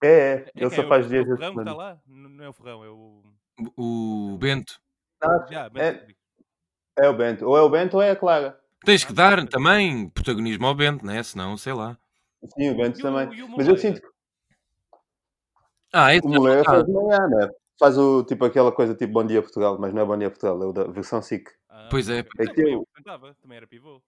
[0.03, 0.71] é, é, É ele quem?
[0.71, 1.99] só É o- faz é dias o Ferrão que está lá?
[2.07, 3.23] Não é o Ferrão, é o.
[3.77, 4.81] O Bento.
[5.51, 6.07] Já, bem é-.
[6.99, 7.47] É o Bento.
[7.47, 8.59] Ou é o Bento ou é a Clara.
[8.85, 11.23] Tens que dar também protagonismo ao Bento, né?
[11.23, 11.99] Senão, sei lá.
[12.55, 13.43] Sim, o Bento E o- também.
[13.43, 14.07] o Mas eu sinto que
[15.92, 16.70] Ah, esse o não Moleira tá.
[16.72, 17.50] faz de manhã, né?
[17.79, 20.62] Faz o, tipo aquela coisa tipo Bom Dia Portugal, mas não é Bom Dia Portugal,
[20.62, 21.48] é o da versão SIC.
[21.68, 24.03] Ah, Pois é, é que também eu- apresentava, também era pivô.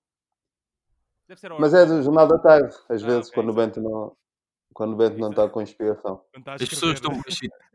[1.29, 3.55] Deve ser a Mas é do Jornal da Tarde, às Ah, vezes, ok, quando o.
[3.55, 4.17] Bento não,
[4.75, 6.23] quando o Bento não está com inspiração.
[6.47, 7.13] A As pessoas estão.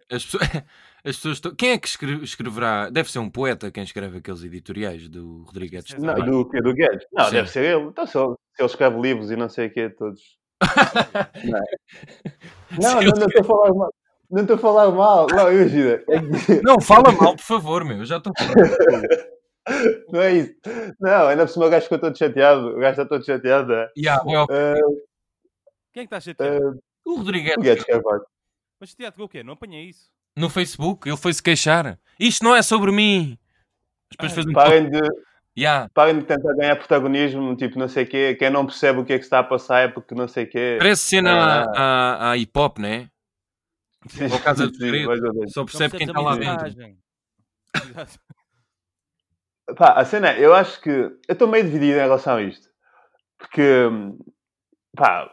[0.10, 0.42] As pessoas,
[1.04, 1.56] as pessoas estão.
[1.56, 2.90] Quem é que escre- escreverá?
[2.90, 7.06] Deve ser um poeta quem escreve aqueles editoriais do Rodrigues Não, do do Guedes?
[7.12, 7.32] Não, Sim.
[7.32, 7.84] deve ser ele.
[7.90, 10.38] Então, se ele, se ele escreve livros e não sei o quê, todos.
[12.72, 13.94] Não, não, não não estou a falar mal.
[14.30, 15.28] Não estou a falar mal.
[15.32, 16.02] Não, imagina.
[16.64, 18.00] Não, fala mal, por favor, meu.
[18.00, 18.34] eu Já estou.
[20.12, 20.54] Não é isso.
[21.00, 22.68] Não, ainda por cima o gajo ficou todo chateado.
[22.70, 23.74] O gajo está todo chateado.
[23.74, 23.92] É?
[23.98, 24.76] Yeah, é o- Ah,
[25.94, 26.80] Quem é que está chateado?
[26.80, 28.24] ah, o Rodrigues o Guedes Carvalho.
[28.80, 29.44] Mas chateado com o quê?
[29.44, 30.10] Não apanhei isso.
[30.38, 31.98] no Facebook, ele foi-se queixar.
[32.20, 33.38] Isto não é sobre mim.
[34.10, 35.00] Mas depois Ah, fez um Parem de,
[35.58, 35.90] Yeah.
[35.94, 38.36] parem de tentar ganhar protagonismo, tipo, não sei o quê.
[38.38, 40.44] Quem não percebe o que é que se está a passar é porque não sei
[40.44, 40.76] o quê.
[40.78, 42.28] Parece cena Ah.
[42.28, 43.10] à, à hip hop, né?
[44.10, 45.50] Sim, Ou Casa Segredo.
[45.50, 46.98] Só percebe quem está lá dentro.
[49.76, 52.70] Pá, a cena é, eu acho que eu estou meio dividido em relação a isto.
[53.38, 53.90] Porque,
[54.96, 55.30] pá,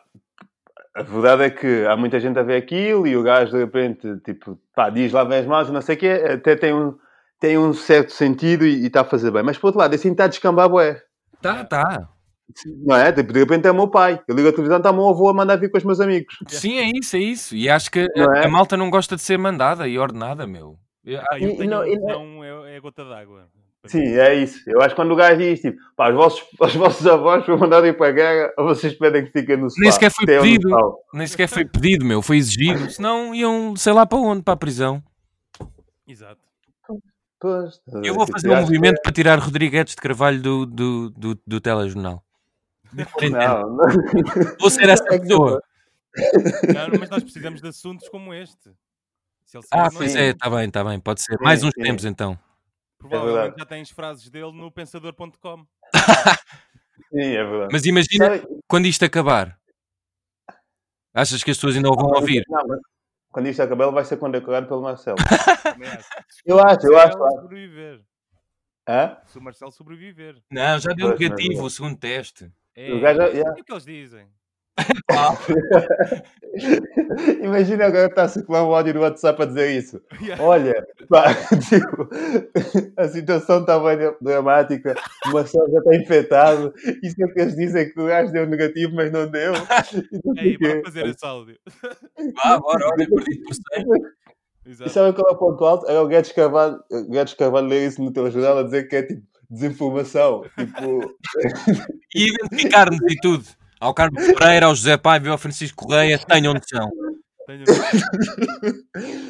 [0.94, 4.16] a verdade é que há muita gente a ver aquilo e o gajo de repente,
[4.24, 6.98] tipo, pá, diz lá bem as mãos e não sei o quê, até tem um,
[7.40, 9.42] tem um certo sentido e está a fazer bem.
[9.42, 11.02] Mas por outro lado, assim está a descambar, bué.
[11.40, 12.08] Tá, tá.
[12.84, 13.10] Não é?
[13.12, 14.20] Tipo, de repente é o meu pai.
[14.28, 16.36] Eu ligo a televisão, está o meu avô a mandar vir com os meus amigos.
[16.48, 17.56] Sim, é isso, é isso.
[17.56, 18.46] E acho que a, é?
[18.46, 20.78] a malta não gosta de ser mandada e ordenada, meu.
[21.04, 21.94] Eu- Pá, eu tenho não- e
[22.70, 23.48] é, é a gota d'água.
[23.86, 24.62] Sim, é isso.
[24.66, 27.58] Eu acho que quando o gajo diz, tipo, pá, os vossos, os vossos avós foram
[27.58, 29.82] mandar ir para a guerra, ou vocês pedem que fiquem no sofá.
[29.82, 30.68] Nem sequer foi pedido.
[31.12, 32.22] Nem sequer foi pedido, meu.
[32.22, 32.90] Foi exigido.
[32.90, 35.02] Senão iam, sei lá para onde, para a prisão.
[36.06, 36.40] Exato.
[37.40, 41.38] Pois, Eu vou tipo, fazer um movimento para tirar Rodrigues de Carvalho do, do, do,
[41.46, 42.22] do telejornal.
[43.30, 43.86] Não, não.
[44.60, 45.62] Vou ser essa É que pessoa.
[46.72, 48.70] Não, mas nós precisamos de assuntos como este.
[49.44, 50.18] Se ele Ah, pois sim.
[50.18, 51.36] é, está bem, está bem, pode ser.
[51.36, 51.82] Sim, Mais uns sim.
[51.82, 52.38] tempos então.
[52.98, 53.54] Provavelmente verdade.
[53.60, 55.66] já tens frases dele no pensador.com.
[57.10, 57.68] Sim, é verdade.
[57.72, 59.58] Mas imagina Sabe- quando isto acabar.
[61.12, 62.42] Achas que as pessoas ainda o vão ouvir?
[62.48, 62.80] Não, mas
[63.30, 65.16] quando isto acabar, ele vai ser condecorado pelo Marcelo.
[66.46, 67.16] Eu acho, eu Se acho.
[67.16, 68.00] o Marcelo sobreviver.
[68.88, 69.16] Hã?
[69.26, 70.42] Se o Marcelo sobreviver.
[70.50, 71.62] Não, já deu negativo é.
[71.62, 72.50] o segundo teste.
[72.76, 73.50] É, O gajo- yeah.
[73.50, 74.26] é o que eles dizem.
[77.42, 80.00] Imagina agora estar a circular um áudio no WhatsApp a dizer isso.
[80.24, 80.42] Yeah.
[80.42, 81.24] Olha, pá,
[81.68, 82.08] tipo,
[82.96, 84.94] a situação está bem dramática,
[85.26, 86.72] o Marcelo já está infectado.
[87.02, 89.52] Isso é o que eles dizem que o gajo deu negativo, mas não deu.
[89.52, 91.58] E sei Ei, bora fazer esse áudio.
[92.42, 93.84] Vá, bora, olha, perdi por cem.
[94.66, 94.90] E Exato.
[94.90, 95.90] sabe qual é o ponto alto?
[95.90, 99.02] Era o Guedes Carvalho, o Guedes Carvalho ler isso no telejornal a dizer que é
[99.02, 100.42] tipo desinformação.
[100.58, 101.16] Tipo,
[102.14, 103.44] E identificar-nos e tudo.
[103.80, 106.90] Ao Carlos Pereira, ao José Paiva e ao Francisco Correia, tenham noção.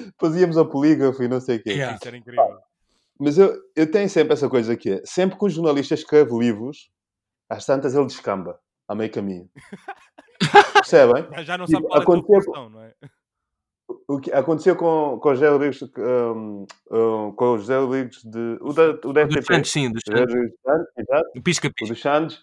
[0.07, 1.70] Depois íamos ao polígrafo e não sei o quê.
[1.70, 1.96] Yeah.
[1.96, 2.59] Isso era incrível.
[3.18, 6.90] Mas eu, eu tenho sempre essa coisa que é, sempre que um jornalista escreve livros,
[7.48, 9.48] às tantas ele descamba, a meio caminho.
[10.74, 11.27] Percebem?
[11.44, 12.92] Já- não Tipo, sabe qual é a função, não é?
[14.09, 18.59] O que aconteceu com, com o José Rodrigues, um, um, com o José Rodrigues de...
[18.61, 19.55] O da, o da Dos FTP.
[19.55, 20.25] Santos, sim, dos José
[20.64, 20.87] Santos.
[20.97, 21.31] Exato.
[21.37, 21.94] O Pisca O Pisca.
[21.94, 22.42] dos Santos.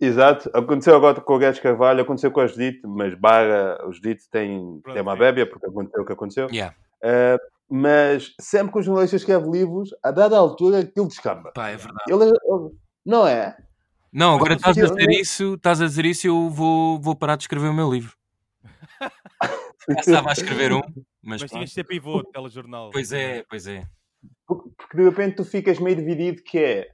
[0.00, 0.50] Exato.
[0.54, 4.80] Aconteceu agora com o Guedes Carvalho, aconteceu com a Judite, mas Barra, o Judite tem,
[4.92, 6.48] tem uma bébia, porque aconteceu o que aconteceu.
[6.50, 6.74] Yeah.
[7.02, 7.38] Uh,
[7.68, 11.52] mas sempre que um jornalista escreve livros, a dada altura, aquilo descamba.
[11.54, 12.04] Pá, é verdade.
[12.08, 12.70] Ele, ele-
[13.04, 13.56] não é?
[14.12, 17.36] Não, agora estás a dizer isso, estás a dizer isso e eu vou, vou parar
[17.36, 18.14] de escrever o meu livro.
[19.88, 20.80] Já estava a escrever um,
[21.22, 22.90] mas, Mas tinhas de ser pivô de telejornal.
[22.90, 23.84] Pois é, pois é.
[24.46, 26.90] Porque, porque de repente tu ficas meio dividido que é...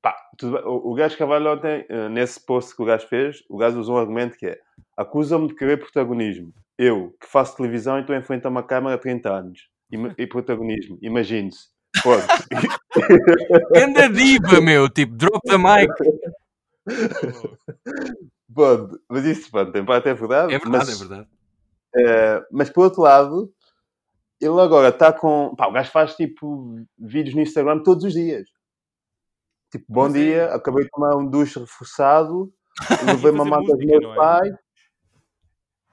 [0.00, 3.56] Pá, tudo o, o gajo Carvalho ontem, eh, nesse post que o gajo fez, o
[3.56, 4.60] gajo usou um argumento que é
[4.96, 6.52] acusa-me de querer protagonismo.
[6.78, 9.68] Eu, que faço televisão e estou em frente a uma câmara há 30 anos.
[9.90, 10.98] E, e protagonismo.
[11.00, 11.68] Imagine-se.
[12.02, 12.26] Pronto.
[13.76, 15.92] Anda diva, meu, tipo, drop the mic.
[18.52, 19.00] Pronto.
[19.08, 20.54] Mas isso, pronto, tem parte é verdade.
[20.54, 21.28] É verdade, mas, é verdade.
[21.96, 23.52] Eh, mas por outro lado,
[24.40, 25.54] ele agora está com...
[25.56, 28.46] Pá, o gajo faz tipo vídeos no Instagram todos os dias.
[29.70, 32.52] Tipo, bom Mas é- dia, acabei de tomar um duche reforçado,
[33.22, 34.16] levei uma mata dos meus não é?
[34.16, 34.54] pais.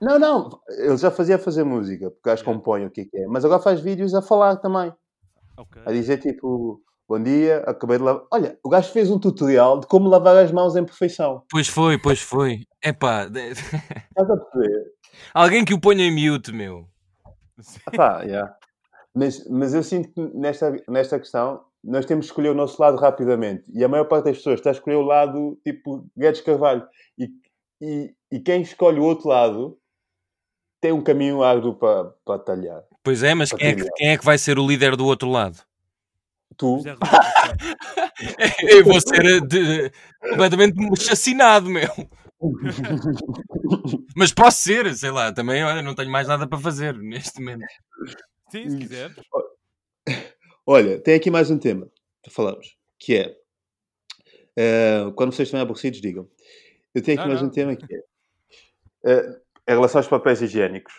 [0.01, 3.17] Não, não, ele já fazia fazer música, porque o gajo compõe o que é que
[3.17, 4.91] é, mas agora faz vídeos a falar também,
[5.57, 5.79] Ok.
[5.85, 8.25] a dizer tipo, bom dia, acabei de lavar.
[8.31, 11.43] Olha, o gajo fez um tutorial de como lavar as mãos em perfeição.
[11.51, 12.65] Pois foi, pois foi.
[12.83, 14.85] Epá, Estás a perceber?
[15.33, 16.87] Alguém que o ponha em mute, meu.
[17.85, 18.55] Ah, pá, yeah.
[19.13, 22.97] mas, mas eu sinto que nesta, nesta questão nós temos que escolher o nosso lado
[22.97, 23.63] rapidamente.
[23.73, 26.87] E a maior parte das pessoas está a escolher o lado tipo Guedes Carvalho.
[27.17, 27.29] E,
[27.81, 29.77] e, e quem escolhe o outro lado
[30.79, 32.83] tem um caminho árduo para, para talhar.
[33.03, 35.29] Pois é, mas quem é, que, quem é que vai ser o líder do outro
[35.29, 35.59] lado?
[36.57, 36.83] Tu,
[38.61, 39.91] Eu vou ser eh, de-
[40.29, 41.89] completamente chacinado, meu.
[44.15, 47.65] Mas posso ser, sei lá, também olha, não tenho mais nada para fazer neste momento.
[48.49, 49.15] Sim, se quiseres.
[50.65, 51.87] olha, tem aqui mais um tema
[52.23, 53.35] que falamos, que é
[54.57, 56.27] eh, quando vocês estiverem aborrecidos, digam.
[56.93, 57.47] Eu tenho aqui Não, mais não.
[57.47, 58.01] um tema que é
[59.05, 60.93] eh, em relação aos papéis higiênicos.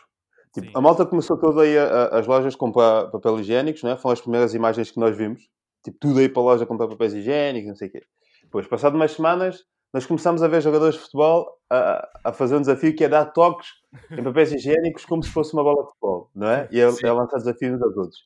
[0.54, 0.72] Tipo, Sim.
[0.74, 3.96] a malta começou toda aí a, a- as lojas a comprar papel higiênicos, né?
[3.96, 5.48] Foram as primeiras imagens que nós vimos.
[5.84, 8.02] Tipo, tudo aí para a loja comprar papéis higiênicos, não sei o quê.
[8.44, 12.60] Depois, passado umas semanas, nós começámos a ver jogadores de futebol a, a fazer um
[12.60, 13.68] desafio que é dar toques
[14.10, 16.68] em papéis higiênicos como se fosse uma bola de futebol, não é?
[16.70, 18.20] E a, lançar desafios uns aos outros.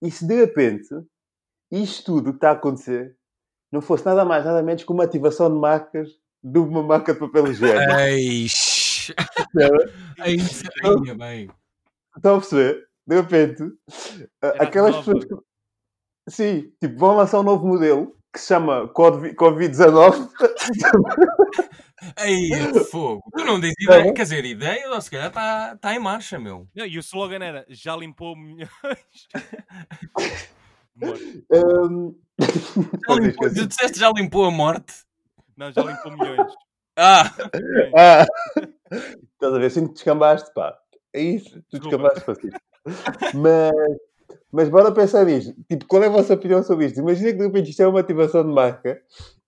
[0.00, 0.88] E se de repente
[1.70, 3.16] isto tudo que está a acontecer
[3.70, 6.10] não fosse nada mais, nada menos que uma ativação de marcas
[6.42, 7.92] de uma marca de papel higiênico.
[7.98, 9.12] Eish.
[10.84, 11.50] ainda bem.
[12.16, 12.86] Estão a perceber?
[13.06, 13.62] De repente,
[14.40, 15.34] Era aquelas pessoas que.
[16.28, 20.28] Sim, tipo, vão lançar um novo modelo que se chama Covid- Covid-19.
[22.16, 22.50] Aí,
[22.90, 23.22] fogo.
[23.36, 24.14] Tu não dizes Tá ideia, bom.
[24.14, 26.66] quer dizer, ideia, ou se calhar está tá em marcha, meu.
[26.74, 28.68] Não, e o slogan era já limpou milhões.
[31.50, 34.92] Hum, Já limpou- tu disseste já limpou a morte?
[35.56, 36.52] Não, já limpou milhões.
[36.98, 37.32] Ah,
[37.96, 38.26] ah,
[39.32, 39.70] estás a ver?
[39.70, 40.76] Sinto que descambaste, pá.
[41.14, 42.60] É isso, tu descambaste, Francisco.
[43.34, 43.72] Mas,
[44.52, 45.54] mas bora pensar nisto.
[45.68, 47.00] Tipo, qual é a vossa opinião sobre isto?
[47.00, 49.00] Imagina que de repente isto é uma ativação de marca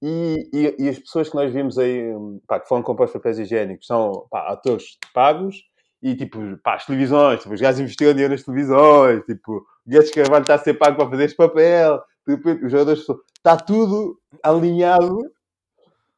[0.03, 3.39] e, e, e as pessoas que nós vimos aí, hum, pá, que foram comprar papéis
[3.39, 5.63] higiênicos, são pá, atores pagos
[6.03, 10.11] e tipo, pá, as televisões, tipo, os gajos investiram dinheiro nas televisões, tipo, o Guedes
[10.11, 13.05] Carvalho está a ser pago para fazer este papel, de repente os jogadores,
[13.37, 15.19] está tudo alinhado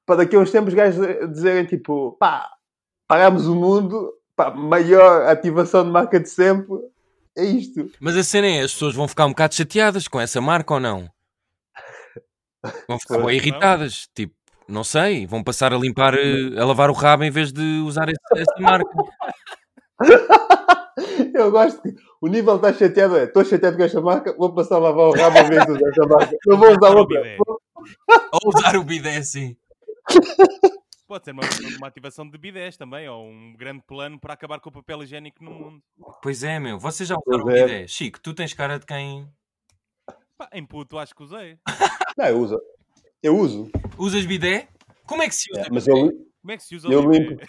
[0.05, 2.49] para daqui a uns tempos os gajos dizerem tipo, pá,
[3.09, 6.77] pagámos o mundo, pá, maior ativação de marca de sempre,
[7.37, 7.91] é isto.
[8.01, 10.81] mas a cena é, as pessoas vão ficar um bocado chateadas com essa marca ou
[10.81, 11.09] não?
[12.89, 14.35] Vão ficar bem irritadas, tipo,
[14.69, 18.09] não sei, vão passar a limpar, eh, a lavar o rabo em vez de usar
[18.09, 18.91] esse- essa marca.
[21.35, 24.77] Eu gosto que o nível está chateado é, estou chateado com esta marca, vou passar
[24.77, 26.37] a lavar o rabo a vez de usar esta marca.
[26.47, 27.21] Não vou usar outra.
[27.23, 27.37] Bidé.
[28.33, 29.57] Ou usar o bidé assim.
[31.07, 31.43] Pode ser uma,
[31.77, 35.45] uma ativação de bidés também, ou um grande plano para acabar com o papel higiênico
[35.45, 35.83] no mundo.
[36.21, 37.63] Pois é, meu, vocês já usaram é.
[37.63, 37.87] bidé?
[37.87, 39.29] Chico, tu tens cara de quem
[40.37, 41.59] Pá, em puto acho que usei.
[42.19, 42.61] Não, eu uso.
[43.23, 43.71] Eu uso.
[43.97, 44.69] usas bidé?
[45.07, 45.63] Como é que se usa?
[45.63, 47.25] É, mas eu, Como é que se usa Eu bidé?
[47.25, 47.43] limpo.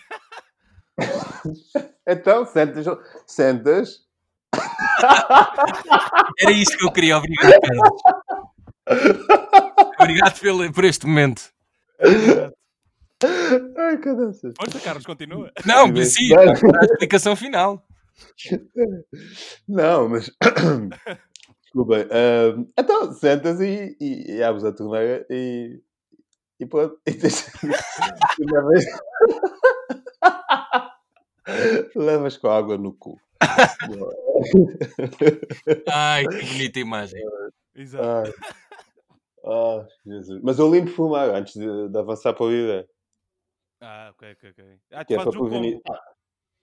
[2.08, 2.86] então, sentas,
[3.26, 4.08] sentas.
[6.40, 8.02] Era isto que eu queria, obrigado, Carlos.
[10.00, 11.52] Obrigado pelo, por este momento.
[13.78, 14.54] Ai, cadanças.
[14.60, 15.52] Força, Carlos, continua.
[15.66, 17.84] Não, Sim, sim, mas- a explicação final.
[19.68, 20.32] Não, mas.
[21.64, 22.08] Desculpem.
[22.12, 25.80] ahm, então, sentas e, e, e abres a torneira e.
[26.60, 27.00] E pronto.
[27.06, 27.52] E tens-
[28.40, 28.86] levas...
[31.96, 33.20] levas com a água no cu.
[35.88, 37.22] Ai, que bonita imagem.
[37.76, 38.06] Exato.
[38.06, 38.34] Ai.
[39.46, 40.42] Ah, Jesus.
[40.44, 42.88] Mas eu limpo fumar antes de, de avançar para a vida.
[43.82, 44.80] Ah, ok, ok, ok.
[44.92, 45.82] Ah, tu Que é para o prevenir.
[45.82, 45.84] combo.
[45.92, 46.04] Ah,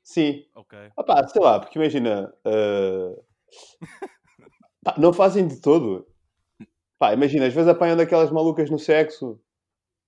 [0.03, 0.45] sim.
[0.55, 0.79] Ok.
[0.97, 2.33] Ah, pá, sei lá, porque imagina.
[2.45, 3.15] ah,
[4.83, 6.07] pá, não fazem de todo.
[6.99, 9.41] Pá, imagina, às vezes apanham daquelas malucas no sexo.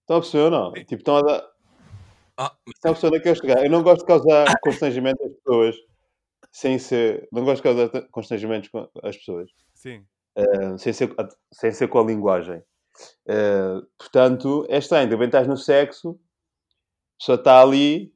[0.02, 0.72] Estão a perceber ou não?
[0.72, 1.50] Tipo, estão a dar.
[2.38, 3.64] Ah, Estão a perceber é que eu chegar.
[3.64, 5.76] Eu não gosto de causar constrangimento às pessoas
[6.52, 7.28] sem ser.
[7.32, 9.50] Não gosto de causar constrangimentos com às pessoas.
[9.74, 10.04] Sim.
[10.36, 11.14] ah, sem, ser,
[11.52, 12.62] sem ser com a linguagem.
[13.28, 15.09] Ah, portanto, é estranho.
[15.09, 16.18] Repente estás no sexo,
[17.18, 18.12] pessoa está ali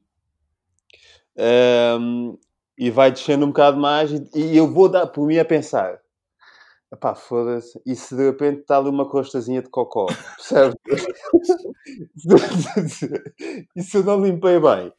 [1.37, 2.35] ahm,
[2.77, 5.99] e vai descendo um bocado mais e, e eu vou dar por mim a pensar.
[6.93, 7.81] Epá, foda-se.
[7.85, 10.07] E se de repente está ali uma crostazinha de cocó?
[10.35, 10.75] Percebes?
[13.75, 14.91] e se eu não limpei bem?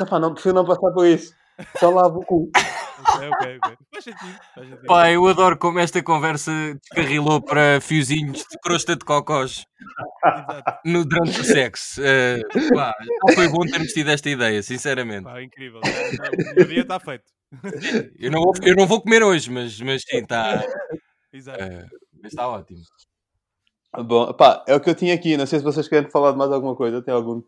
[0.00, 1.32] Epá, não, prefiro não passar por isso.
[1.78, 2.50] Só lavo o cu.
[3.00, 3.76] Ok, ok, ok.
[3.92, 4.38] Faz sentido.
[4.54, 4.86] Faz sentido.
[4.86, 6.50] Pá, eu adoro como esta conversa
[6.82, 9.64] descarrilou para fiozinhos de crosta de cocós
[10.24, 10.78] Exato.
[10.84, 12.00] no, durante o sexo.
[12.04, 12.40] Eh,
[12.74, 15.24] pá, já foi bom termos tido esta ideia, sinceramente.
[15.24, 15.80] Pá, incrível.
[15.82, 17.24] Já- já- O meu dia está feito.
[18.18, 20.62] Eu não, vou, eu não vou comer hoje, mas, mas sim, está
[21.32, 21.58] Exato.
[22.22, 22.80] está ótimo.
[24.06, 25.36] Bom, pá, é o que eu tinha aqui.
[25.36, 27.02] Não sei se vocês querem falar de mais alguma coisa.
[27.02, 27.42] Tem algum,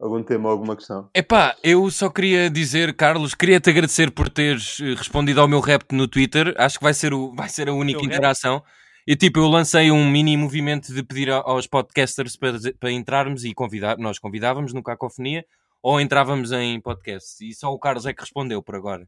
[0.00, 1.08] algum tema, alguma questão?
[1.14, 5.92] Epá, eu só queria dizer, Carlos, queria-te agradecer por teres eh, respondido ao meu rap
[5.92, 6.54] no Twitter.
[6.56, 8.62] Acho que vai ser, o, vai ser a única interação.
[9.06, 13.52] E tipo, eu lancei um mini movimento de pedir aos podcasters para, para entrarmos e
[13.52, 15.44] convidar, nós convidávamos no Cacofonia
[15.82, 17.44] ou entrávamos em podcast.
[17.44, 19.06] E só o Carlos é que respondeu por agora.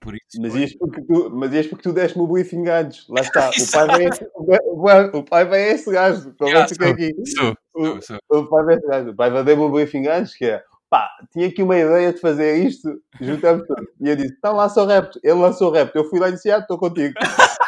[0.00, 0.40] Por isso.
[0.40, 3.06] Mas ias porque tu, mas ias porque tu deste-me o briefing antes.
[3.08, 3.50] Lá está.
[3.50, 6.32] O pai vai esse, o- o pai vai esse gajo.
[6.32, 7.14] Pelo Yeah, fica sou, aqui.
[7.26, 8.40] Sou, O- sou, sou.
[8.42, 9.10] O pai vai esse gajo.
[9.10, 12.18] O pai vai dar-me o briefing antes, que é pá, tinha aqui uma ideia de
[12.18, 13.86] fazer isto, juntamos tudo.
[14.00, 15.12] E eu disse, então lança o rap.
[15.22, 15.94] Ele lançou o rap.
[15.94, 17.14] Eu fui lá iniciar, estou contigo.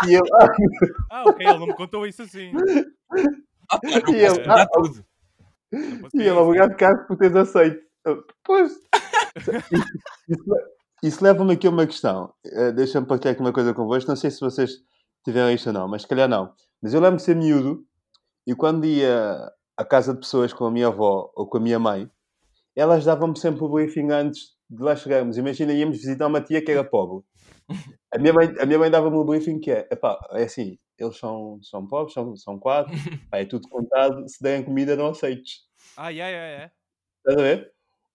[0.08, 0.48] E ele, ah,
[1.10, 2.50] Ah, ok, ele não me contou isso assim.
[3.70, 5.04] Ah, pá, E ele- ah, tudo.
[6.14, 7.80] E ele, obrigado, Carlos, por teres aceito.
[8.42, 8.72] Pois.
[10.28, 10.44] Isso,
[11.02, 12.32] isso, leva-me aqui a uma questão.
[12.44, 14.08] Eh, Deixa-me partilhar aqui uma coisa convosco.
[14.08, 14.78] Não sei se vocês
[15.24, 16.52] tiveram isto ou não, mas se calhar não.
[16.80, 17.84] Mas eu lembro de ser miúdo
[18.46, 21.78] e quando ia à casa de pessoas com a minha avó ou com a minha
[21.78, 22.10] mãe,
[22.76, 25.38] elas davam-me sempre o briefing antes de lá chegarmos.
[25.38, 27.24] Imagina, íamos visitar uma tia que era pobre.
[28.14, 31.16] A minha mãe, a minha mãe dava-me o briefing que é, epá, é assim, eles
[31.16, 32.92] são, são pobres, são, são quatro,
[33.30, 35.60] pá, é tudo contado, se derem comida não aceites.
[35.96, 36.24] Ah, é, é,
[36.64, 36.70] é.
[37.18, 37.72] Estás a ver?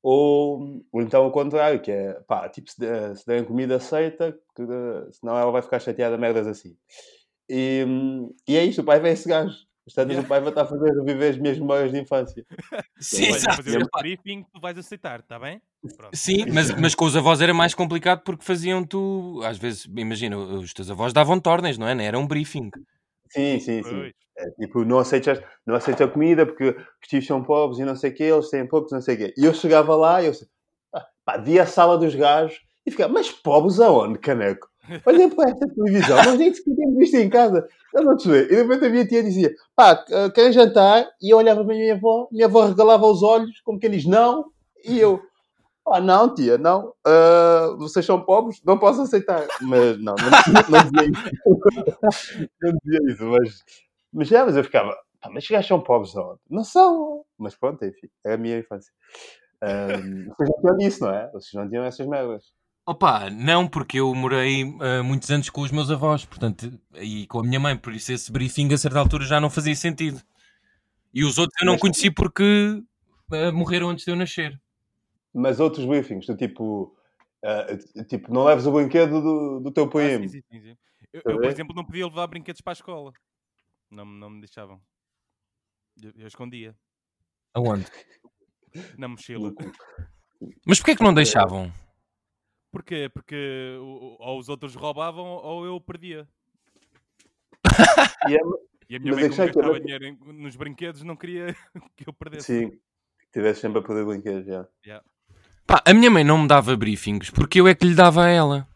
[0.10, 4.32] Ou, ou então o contrário, que é pá, tipo, se, der- se derem comida aceita,
[4.56, 6.78] que, eh, senão ela vai ficar chateada, merdas assim.
[7.50, 7.86] E,
[8.48, 9.54] e é isto, o pai vai esse gajo.
[9.86, 12.46] Às tantas, o pai vai estar a fazer reviver as minhas memórias de infância.
[13.02, 13.58] Sim, exato.
[13.62, 15.62] fazer um briefing, tu vais aceitar, está bem?
[15.98, 16.16] Pronto.
[16.16, 19.42] Sim, mas, mas com os avós era mais complicado porque faziam tu.
[19.44, 21.94] Às vezes, imagina, os teus avós davam tornes, não é?
[21.94, 22.70] Não Era um briefing.
[23.38, 24.12] Sim, sim, sim.
[24.38, 27.96] É, tipo, não aceitas, não aceita a comida porque os tios são pobres e não
[27.96, 29.34] sei o quê, eles têm poucos, não sei o quê.
[29.38, 30.34] E eu chegava lá e eu
[30.94, 34.68] ah, pá, via a sala dos gajos e ficava, mas pobres aonde, caneco?
[35.06, 37.68] Olha para esta televisão, nós nem sequer temos isto em casa.
[37.94, 38.46] Eu não te ver.
[38.46, 41.08] E de repente a minha tia dizia, pá, eh, querem jantar?
[41.22, 44.06] E eu olhava para a minha avó, minha avó regalava os olhos, como quem diz,
[44.06, 44.46] não.
[44.86, 45.22] E eu,
[45.88, 46.94] pá, não, tia, não.
[47.06, 49.46] Ah, vocês são pobres, não posso aceitar.
[49.62, 52.52] Mas não, não, não dizia isso.
[52.62, 53.64] não dizia isso, mas,
[54.14, 56.40] mas já, mas eu ficava, pá, mas os gajos são pobres aonde?
[56.50, 57.24] Não são.
[57.38, 58.92] Mas pronto, enfim, é a minha infância.
[59.62, 61.32] Ahm, vocês não tinham isso, não é?
[61.32, 62.44] Vocês não tinham essas merdas.
[62.86, 67.40] Opa, não, porque eu morei ah, muitos anos com os meus avós, portanto, e com
[67.40, 70.22] a minha mãe, por isso esse briefing a certa altura já não fazia sentido.
[71.14, 72.82] E os outros eu não Mas- conheci porque
[73.32, 74.58] ah, morreram antes de eu nascer.
[75.38, 76.98] Mas outros briefings, do tipo,
[77.44, 77.66] ah,
[78.10, 80.28] tipo, não leves o brinquedo do, do teu Ah, primo.
[80.28, 80.78] sim, sim, sim, sim.
[81.14, 83.14] Eu, a eu, por exemplo, não podia levar brinquedos para a escola.
[83.92, 84.82] Não, me- não me deixavam.
[86.02, 86.76] Eu, eu escondia.
[87.54, 87.86] Aonde?
[88.98, 89.54] Na mochila.
[90.66, 91.72] Mas porquê que não deixavam?
[92.72, 93.10] Porquê?
[93.14, 96.28] Porque ou os outros roubavam ou eu perdia.
[98.28, 98.40] E é-
[98.90, 101.16] E a minha Mas mãe, é como que gastava eu- dinheiro em- nos brinquedos, não
[101.16, 101.56] queria
[101.96, 102.46] que eu perdesse.
[102.46, 102.80] sim, que
[103.32, 104.68] tivesse sempre a poder brinquedos, já.
[105.68, 108.30] Pá, a minha mãe não me dava briefings porque eu é que lhe dava a
[108.30, 108.68] ela.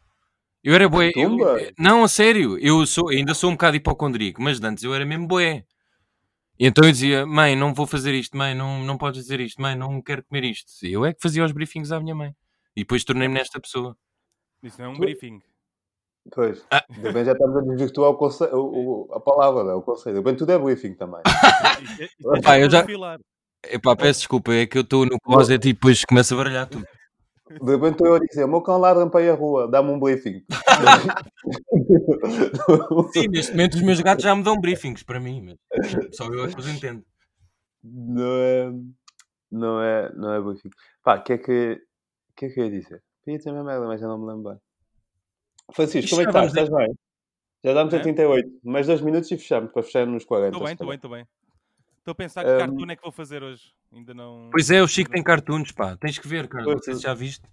[0.64, 1.12] Eu era boé.
[1.16, 1.38] eu-
[1.80, 5.26] não, a sério, eu sou, ainda sou um bocado hipocondríaco, mas antes eu era mesmo
[5.28, 5.64] boé.
[6.60, 9.60] E então eu dizia, mãe, não vou fazer isto, mãe, não, não podes dizer isto,
[9.60, 10.72] mãe, não quero comer isto.
[10.86, 12.36] E eu é que fazia os briefings à minha mãe.
[12.76, 13.98] E depois tornei-me nesta pessoa.
[14.62, 15.42] Isso não é um Tu- briefing.
[16.32, 16.84] Pois, Ah.
[16.90, 18.44] repente já estamos a desvirtuar o conce...
[18.44, 19.76] o, o- a palavra, não é?
[19.76, 20.18] o conceito.
[20.18, 21.22] Repente tudo é briefing também.
[21.82, 22.86] Isso é- isso é Pá, eu só já-.
[23.70, 26.86] Epá, peço desculpa, é que eu estou no closet e depois começo a baralhar tudo.
[27.48, 30.00] De repente estou eu a dizer, o meu cão ladra para a rua, dá-me um
[30.00, 30.42] briefing.
[33.14, 35.58] Sim, neste momento os meus gatos já me dão briefings para mim, mas
[36.16, 37.04] só eu é que os entendo.
[37.84, 38.72] não é,
[39.52, 40.70] não é, não é briefing.
[41.04, 41.78] Pá, o que é que,
[42.38, 43.04] que é que eu ia dizer?
[43.28, 44.60] Ia dizer a mesma merda, mas já não me lembro bem.
[45.74, 46.68] Francisco, como é que Já estás?
[46.68, 46.96] Estás bem?
[47.64, 48.02] Já damos a Hã?
[48.02, 48.50] 38.
[48.64, 50.50] Mais dois minutos e fechamos, para fechar nos 40.
[50.50, 51.26] Estou bem, estou bem, estou bem.
[52.02, 53.62] Estou a pensar que Um, cartoon é que vou fazer hoje.
[53.94, 54.50] Ainda não.
[54.52, 55.96] Pois é, o Chico tem cartoons, pá.
[55.98, 56.66] Tens que ver, cara.
[56.66, 57.44] Não sei se já viste.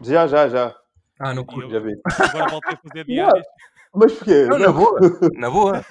[0.00, 0.74] Já, já, já.
[1.20, 1.70] Ah, não curto.
[1.70, 1.94] Já vi.
[2.04, 3.32] Agora voltei a fazer Yeah.
[3.32, 3.46] diárias.
[3.94, 4.44] Mas porquê?
[4.46, 5.00] Não, na boa.
[5.34, 5.84] Na boa.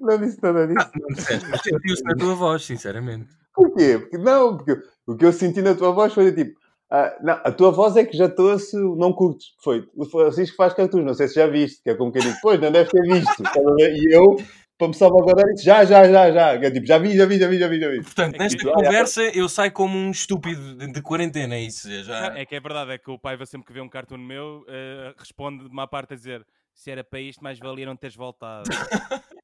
[0.00, 0.90] Não disse nada disso.
[0.98, 3.28] Não disseste, mas sentiu-se na tua voz, sinceramente.
[3.54, 3.98] Porquê?
[3.98, 6.58] Porque, não, porque o que eu senti na tua voz foi tipo.
[6.90, 9.48] ah, não, a tua voz é que já trouxe não curtes.
[9.62, 9.86] Foi.
[9.94, 12.60] O Francisco faz cartoons, não sei se já viste, que é como quem diz, pois,
[12.60, 13.42] não deve ter visto.
[13.78, 14.36] E eu,
[14.80, 16.58] para me salvaguardar, disse já, já, já, já.
[16.58, 18.02] Que é tipo, já vi, já vi, já vi, já vi, já vi.
[18.02, 21.88] Portanto, É nesta que- conversa eu saio como um estúpido de, de quarentena, é isso.
[21.88, 22.38] é Já...
[22.38, 24.64] É que é verdade, é que o pai vai sempre que vê um cartoon meu,
[24.68, 28.16] eh, responde de uma parte a dizer se era para isto, mais valia não teres
[28.16, 28.64] voltado.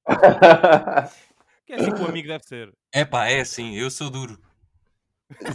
[1.67, 2.73] que é assim que o amigo deve ser.
[2.93, 4.39] É pá, é assim, eu sou duro.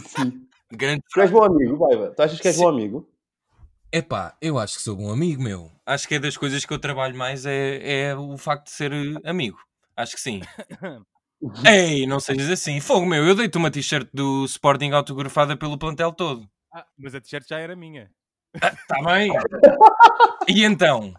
[0.06, 0.46] Sim.
[0.70, 1.02] Grande.
[1.12, 2.10] Tu és bom amigo, Baiba?
[2.14, 2.62] Tu achas que és Sim.
[2.62, 3.08] bom amigo?
[3.90, 5.70] É pá, eu acho que sou bom amigo, meu.
[5.84, 8.90] Acho que é das coisas que eu trabalho mais é, é o facto de ser
[8.92, 9.58] eh, amigo.
[10.02, 10.40] Acho que sim.
[11.64, 12.80] Ei, não sejas assim.
[12.80, 16.48] Fogo, meu, eu dei-te uma t-shirt do Sporting autografada pelo plantel todo.
[16.72, 18.10] Ah, mas a t-shirt já era minha.
[18.54, 19.30] Está bem?
[20.48, 21.14] E então?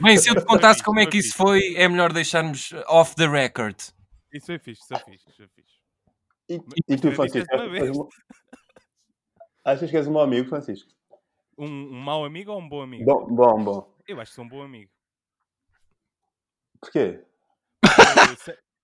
[0.00, 3.26] Bem, se eu te contasse como é que isso foi, é melhor deixarmos off the
[3.26, 3.76] record.
[4.32, 5.74] Isso foi fixe, isso foi fixe, isso foi fixe.
[6.48, 7.48] E, e tu, Francisco?
[7.56, 8.08] uma
[9.64, 10.12] Achas que, és um...
[10.12, 10.92] mau amigo, Francisco?
[11.58, 13.04] Um, um mau amigo ou um bom amigo?
[13.04, 13.94] Bom, bom, bom.
[14.06, 14.90] Eu acho que sou um bom amigo.
[16.80, 17.24] Porquê?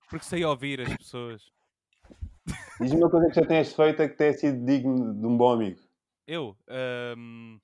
[0.09, 1.43] Porque sei, ouvir as pessoas.
[2.81, 5.79] Diz-me uma coisa que já tenhas feito que tenha sido digno de um bom amigo.
[6.27, 6.57] Eu
[7.17, 7.61] n-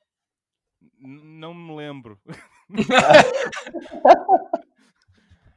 [1.01, 2.19] não me lembro.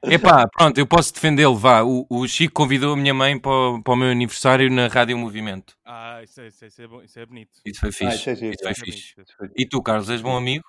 [0.01, 1.84] Epá, pronto, eu posso defendê-lo, vá.
[1.84, 5.17] O, o Chico convidou a minha mãe para o, para o meu aniversário na Rádio
[5.17, 5.75] Movimento.
[5.84, 7.59] Ah, isso é, isso é- isso é bom- isso é bonito.
[7.65, 8.15] Isso foi fixe.
[8.15, 9.13] isso é giro, isso foi é fixe.
[9.15, 9.53] bonito.
[9.57, 10.63] E tu, Carlos, és bom amigo?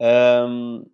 [0.00, 0.84] Ahm,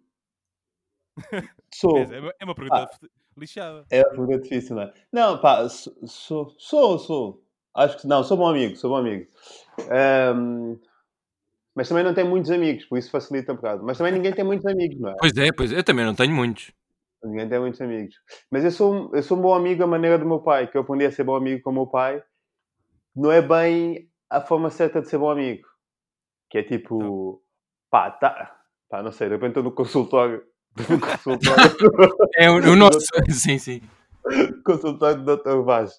[1.74, 1.96] Sou.
[1.98, 2.90] É uma- é uma pergunta
[3.36, 3.84] lixada.
[3.90, 4.94] É uma pergunta difícil, não é?
[5.12, 7.42] Não, pá, sou, sou, sou.
[7.74, 9.30] Acho que não, sou bom amigo, sou bom amigo.
[9.90, 10.78] Ahm,
[11.74, 13.84] mas também não tenho muitos amigos, por isso facilita um bocado.
[13.84, 15.14] Mas também ninguém tem muitos amigos, não é?
[15.18, 15.78] Pois é, pois é.
[15.78, 16.72] Eu também não tenho muitos.
[17.22, 18.14] Ninguém tem muitos amigos.
[18.50, 20.76] Mas eu sou, um- eu sou um bom amigo à maneira do meu pai, que
[20.76, 22.22] eu aprendi a ser bom amigo com o meu pai.
[23.14, 25.66] Não é bem a forma certa de ser bom amigo.
[26.48, 27.42] Que é tipo,
[27.90, 28.58] pá, tá,
[28.88, 30.42] pá, não sei, de repente estou no consultório.
[32.36, 33.06] É o, o nosso.
[33.30, 33.80] sim, sim.
[34.64, 35.62] consultório do Dr.
[35.64, 35.92] Vaz.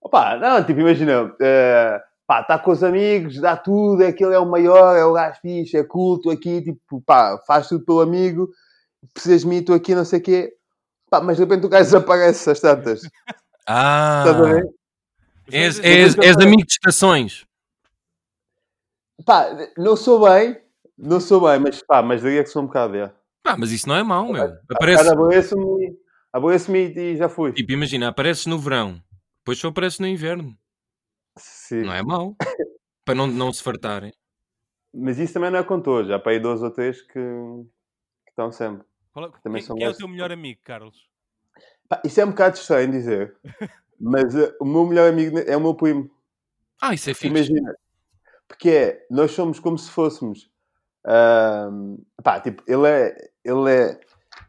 [0.00, 4.46] Opa, não, tipo, imagina, eh, pá, está com os amigos, dá tudo, aquele é o
[4.46, 8.48] maior, é o gajo fixe, é culto aqui, tipo, pá, faz tudo pelo amigo,
[9.12, 10.52] precisas de mim, estou aqui, não sei o quê.
[11.10, 13.02] Pá, mas de repente o gajo desaparece às tantas.
[13.66, 14.80] Ah, Estás a ver?
[15.52, 17.44] és, és, és amigo de estações.
[19.26, 20.58] Pá, não sou bem,
[20.96, 23.12] não sou bem, mas pá, mas diria que sou um bocado, é.
[23.50, 24.56] Pá, mas isso não é mau, meu.
[24.70, 25.98] Aparece, Cara, aborreço-me,
[26.32, 27.52] aborreço-me e já fui.
[27.52, 29.02] tipo, imagina, apareces no verão,
[29.38, 30.56] depois só apareces no inverno.
[31.36, 31.82] Sim.
[31.82, 32.36] Não é mau.
[33.04, 34.12] Para não, não se fartarem.
[34.94, 38.30] Mas isso também não é com todos, já para aí dois ou três que, que
[38.30, 38.84] estão sempre.
[39.12, 41.08] Qual é, Também quem, são quem é o teu melhor amigo, Carlos?
[41.88, 43.36] Pá, isso é um bocado estranho dizer,
[43.98, 46.10] mas eh, o meu melhor amigo é o meu primo.
[46.80, 47.28] Ah, isso é fixe.
[47.28, 47.74] Imagina,
[48.46, 50.50] porque é, nós somos como se fôssemos.
[51.04, 53.29] ahm, pá, tipo, ele é.
[53.44, 53.94] Ele é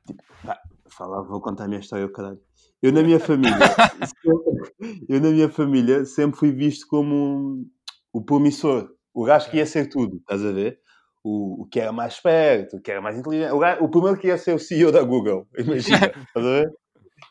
[0.06, 2.39] tipo, pá, fala, vou contar a minha história, caralho.
[2.82, 3.54] Eu na minha família,
[4.04, 7.70] sempre- eu na minha família sempre fui visto como um-
[8.14, 10.80] o promissor, o gajo que ia ser tudo, estás a ver?
[11.24, 14.18] O, o que era mais esperto, o que era mais inteligente, o, gajo- o primeiro
[14.20, 16.72] que ia ser o CEO da Google, imagina, estás a ver?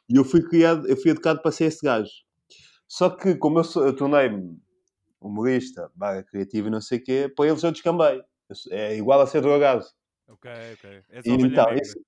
[0.09, 2.11] E eu fui criado, eu fui educado para ser esse gajo.
[2.89, 4.57] Só que, como eu, eu tornei-me
[5.21, 8.23] humorista, barra criativo e não sei o quê, para eles eu descambei.
[8.71, 9.85] É igual a ser drogado.
[10.31, 11.03] Ok, ok.
[11.11, 11.81] És E então, negra.
[11.83, 12.01] esse-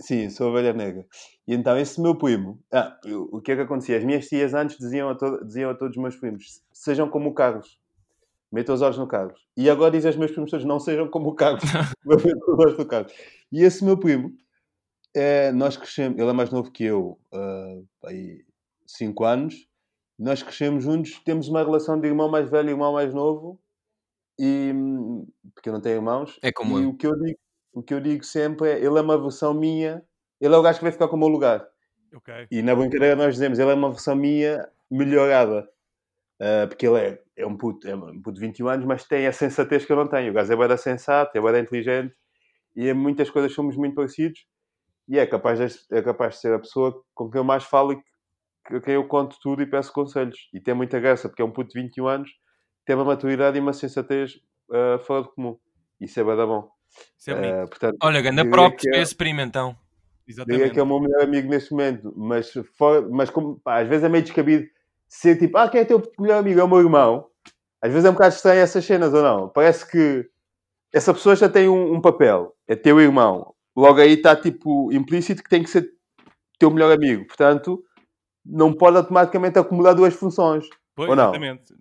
[0.00, 1.06] sim, sou ovelha negra.
[1.46, 3.96] E então, esse meu primo, ah, eu- o que é que acontecia?
[3.98, 7.30] As minhas tias antes diziam a, to- diziam a todos os meus primos: sejam como
[7.30, 7.78] o Carlos,
[8.52, 9.40] metam os olhos no Carlos.
[9.56, 11.62] E agora dizem aos meus primos todos: não sejam como o Carlos,
[12.04, 13.12] metam os olhos no Carlos.
[13.50, 14.32] E esse meu primo,
[15.14, 18.44] eh, nós crescemos, ele é mais novo que eu, ah, aí
[18.86, 19.66] 5 anos.
[20.18, 23.58] Nós crescemos juntos, temos uma relação de irmão mais velho e irmão mais novo,
[24.38, 26.38] e, hum, porque eu não tenho irmãos.
[26.42, 26.90] É como e eu.
[26.90, 27.38] o que eu digo
[27.72, 30.02] o que eu digo sempre é, ele é uma versão minha,
[30.40, 31.66] ele é o gajo que vai ficar com o meu lugar.
[32.14, 32.46] Ok.
[32.50, 35.68] E na brincadeira nós dizemos, ele é uma versão minha melhorada.
[36.42, 39.28] Ah, porque ele é, é um puto, é um puto de 21 anos, mas tem
[39.28, 40.32] a sensatez que eu não tenho.
[40.32, 42.14] O gajo é bem sensato, é bem inteligente
[42.74, 44.44] e em muitas coisas somos muito parecidos
[45.08, 47.92] e é capaz, de, é capaz de ser a pessoa com quem eu mais falo
[47.92, 50.48] e a quem eu conto tudo e peço conselhos.
[50.52, 52.30] E tem muita graça, porque é um puto de 21 anos,
[52.84, 54.40] tem uma maturidade e uma sensatez
[54.72, 55.56] ah, fora do comum.
[56.00, 56.68] Isso é bem bom.
[57.18, 57.54] Isso é bonito.
[57.54, 59.76] Ah, portanto, Olha, ganda diria props que é- primo então.
[60.26, 60.70] Exatamente.
[60.70, 64.04] que é o meu melhor amigo neste momento, mas, fora, mas como, pá, às vezes
[64.04, 64.66] é meio descabido
[65.08, 66.60] ser tipo, ah, quem é teu melhor amigo?
[66.60, 67.26] É o meu irmão.
[67.82, 69.48] Às vezes é um bocado estranho essas cenas, ou não?
[69.48, 70.28] Parece que
[70.92, 73.54] essa pessoa já tem um, um papel, é teu irmão.
[73.76, 75.90] Logo aí está tipo implícito que tem que ser
[76.58, 77.26] teu melhor amigo.
[77.26, 77.82] Portanto,
[78.44, 80.66] não pode automaticamente acumular duas funções.
[80.94, 81.24] Pois, ou não?
[81.30, 81.74] Exatamente.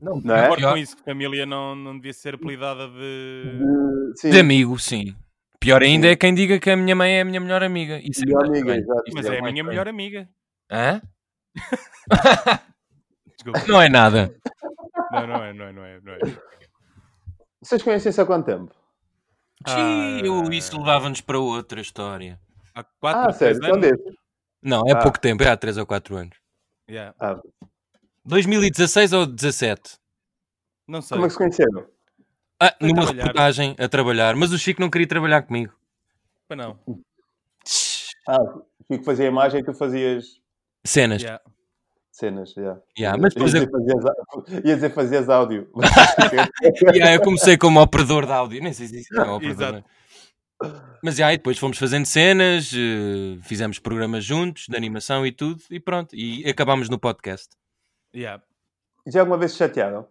[0.00, 0.42] Não, Não é?
[0.42, 4.14] Concordo pior, com isso, que família não, não devia ser apelidada de.
[4.22, 5.14] De- de amigo, sim.
[5.60, 6.12] Pior ainda Sim.
[6.12, 8.00] é quem diga que a minha mãe é a minha melhor amiga.
[8.02, 9.02] Isso melhor é amiga, exato.
[9.12, 10.26] Mas Isso é a minha melhor amiga.
[10.70, 11.02] Hã?
[13.36, 13.62] Desculpa.
[13.68, 14.34] Não é nada.
[15.12, 16.00] Não, não é, não é, não é.
[16.00, 16.18] Não é.
[17.62, 18.74] Vocês conhecem-se há quanto tempo?
[19.66, 22.40] Sim, Ah, isso levava-nos para outra história.
[22.74, 24.14] Há 4 Ah, sério, são desses.
[24.62, 24.96] Não, é Ah.
[24.98, 26.36] pouco tempo, é há 3 ou 4 anos.
[26.88, 27.14] Yeah.
[27.20, 27.38] Ah,
[28.24, 29.98] 2016 ou 17?
[30.86, 31.16] Não sei.
[31.16, 31.86] como é que se conheceram?
[32.60, 33.22] Ah, Foi numa trabalhar.
[33.24, 35.72] reportagem a trabalhar, mas o Chico não queria trabalhar comigo.
[36.48, 36.78] Pá, não.
[38.28, 40.40] Ah, o Chico fazia imagem e tu fazias
[40.84, 41.22] Cenas.
[41.22, 41.42] Yeah.
[42.12, 42.78] cenas, já.
[42.98, 44.14] Yeah, mas depois ia, eu, dizer, fazias, á-
[44.68, 45.70] ia dizer fazias áudio.
[46.94, 48.62] yeah, eu comecei como operador de áudio.
[48.62, 49.82] Nem sei se isso é um operador.
[49.82, 49.84] Exato.
[51.02, 55.62] Mas já, e depois fomos fazendo cenas, eh, fizemos programas juntos, de animação e tudo,
[55.70, 56.14] e pronto.
[56.14, 57.48] E acabámos no podcast.
[58.14, 58.42] Yeah.
[59.06, 60.08] Já alguma vez se chatearam?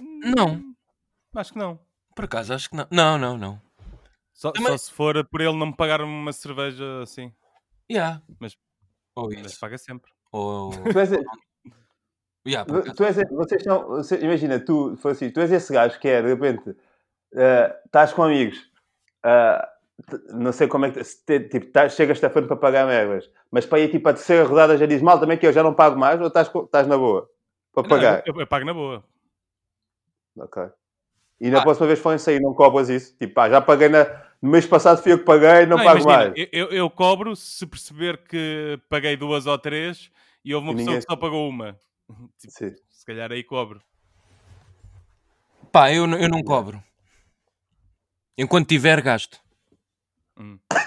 [0.00, 0.54] Não.
[0.54, 0.74] Hum,
[1.34, 1.78] Acho que não.
[2.14, 2.86] Por acaso, acho que não.
[2.90, 3.60] Não, não, não.
[4.32, 7.32] Só, Também- só se for por ele não me pagar uma cerveja assim.
[7.90, 8.22] Yeah.
[8.40, 8.56] Mas-
[9.16, 9.60] Ou Mas isso.
[9.60, 10.10] paga sempre.
[10.30, 10.70] Ou...
[10.94, 11.10] Tu és,
[12.44, 12.64] Yeah,
[12.96, 16.20] tu és, vocês são, você- imagina, tu, foi assim, tu és esse gajo que é,
[16.20, 16.76] de repente,
[17.36, 19.71] eh, estás com amigos, t-
[20.32, 23.78] não sei como é que, te- tipo, estás, chegas Stefano para pagar merdas, mas para
[23.80, 26.20] ir tipo a terceira rodada já diz mal também que eu já não pago mais
[26.20, 27.30] ou estás, estás na boa?
[27.72, 28.22] Para Não, pagar?
[28.26, 29.04] eu, eu pago na boa.
[30.36, 30.62] Ok.
[31.40, 31.62] E na Ah.
[31.62, 33.16] próxima vez que forem sair, não cobras isso?
[33.18, 34.04] Tipo, pá, já paguei na...
[34.40, 36.32] no mês passado fui eu que paguei, não, pago imagina, mais.
[36.52, 40.10] Eu, eu- cobro se perceber que paguei duas ou três
[40.44, 41.76] e houve uma E pessoa ninguém- que só pagou uma.
[42.38, 42.74] Tipo, Sim.
[42.90, 43.80] se calhar aí cobro.
[45.70, 46.82] Pá, eu, não- eu não cobro.
[48.38, 49.40] Enquanto tiver, gasto.
[50.38, 50.82] Hum, ok.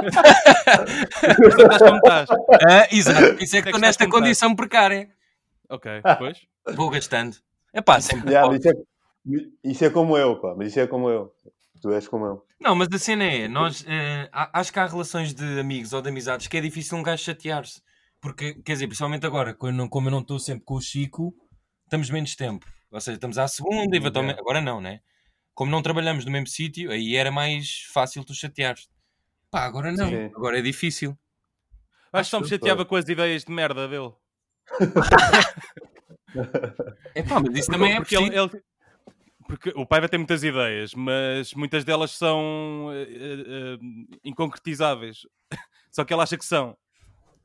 [0.00, 2.28] Mas tu estás como estás.
[2.66, 3.42] Ah, exato.
[3.42, 5.10] Isso é que É estou que nesta condição precária.
[5.68, 6.38] Ok, depois.
[6.74, 7.36] Vou gastando.
[7.72, 8.34] É pá, sempre.
[8.34, 8.72] Mas isso, é,
[9.64, 11.32] isso é como eu, pá, mas isso é como eu.
[11.80, 12.44] Tu és como eu.
[12.60, 16.10] Não, mas a cena é, nós eh, acho que há relações de amigos ou de
[16.10, 17.80] amizades que é difícil um gajo chatear-se.
[18.20, 21.34] Porque, quer dizer, principalmente agora, quando, como eu não estou sempre com o Chico,
[21.84, 22.66] estamos menos tempo.
[22.90, 24.40] Ou seja, estamos à segunda, eventualmente.
[24.40, 25.00] Agora não, né?
[25.54, 28.88] Como não trabalhamos no mesmo sítio, aí era mais fácil tu chateares.
[29.50, 30.08] Pá, agora não.
[30.08, 30.24] Sim.
[30.34, 31.16] Agora é difícil.
[32.12, 34.12] Acho que só me chateava com as ideias de merda dele.
[37.14, 38.62] É pá, mas isso também é porque, ele, ele-
[39.46, 43.78] porque o Paiva tem muitas ideias, mas muitas delas são eh, eh,
[44.24, 45.26] inconcretizáveis.
[45.90, 46.76] Só que ele acha que são.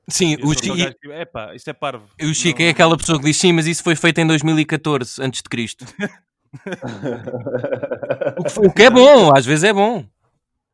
[0.08, 2.08] Sim, o, sou aquele Chi- gajo que, Epá, isto é parvo.
[2.22, 5.20] o Chico Não- é aquela pessoa que diz sim, mas isso foi feito em 2014,
[5.20, 5.84] antes de Cristo.
[8.58, 10.06] O que, é bom, às vezes é bom.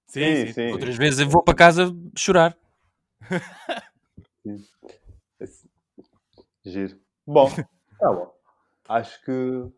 [0.08, 0.72] Sim, Sim, sim.
[0.72, 2.56] Outras vezes eu vou para casa chorar.
[6.66, 6.98] Giro.
[7.26, 7.50] Bom,
[8.00, 8.32] tá bom.
[8.88, 9.32] Acho que.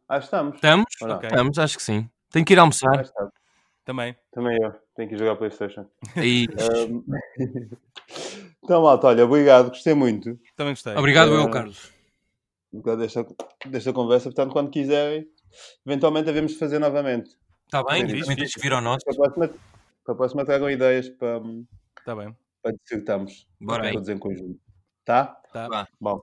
[0.09, 0.55] Acho que estamos.
[0.55, 0.85] Estamos?
[1.01, 1.15] Ou não?
[1.17, 1.29] Ok.
[1.29, 2.09] Estamos, acho que sim.
[2.31, 3.05] Tenho que ir almoçar.
[3.85, 4.15] Também.
[4.31, 4.73] Também eu.
[4.95, 5.85] Tenho que ir jogar Playstation.
[6.17, 6.47] E...
[6.57, 7.03] Ahm,
[8.63, 9.69] então, malta, olha, obrigado.
[9.69, 10.95] Gostei muito Também gostei.
[10.95, 11.91] Obrigado, eu, Eh, Carlos.
[12.97, 13.25] desta,
[13.67, 14.25] desta conversa.
[14.25, 15.27] Portanto, quando quiserem,
[15.85, 17.37] eventualmente devemos fazer novamente.
[17.65, 18.05] Está bem?
[18.05, 18.53] Tens fixe.
[18.53, 19.05] que vir ao nosso.
[19.05, 19.47] Para a próxima,
[20.03, 21.41] para a próxima tragam ideias para,
[21.99, 22.35] Está bem.
[22.61, 23.47] para dissertarmos.
[23.59, 23.91] Bora.
[23.91, 24.59] Todos em conjunto.
[25.05, 25.25] Tá?
[25.51, 25.87] Tá.
[25.99, 26.21] Bom,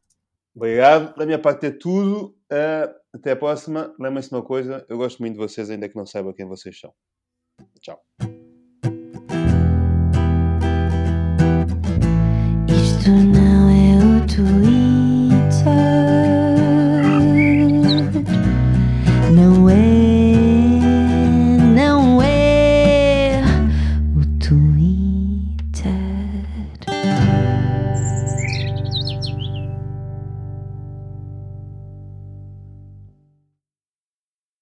[0.54, 1.14] obrigado.
[1.16, 2.36] Da minha parte é tudo.
[2.50, 3.94] Ah, até a próxima.
[3.98, 6.78] Lembrem-se de uma coisa: eu gosto muito de vocês, ainda que não saiba quem vocês
[6.78, 6.92] são.
[7.80, 8.00] Tchau.
[12.68, 14.69] Isto não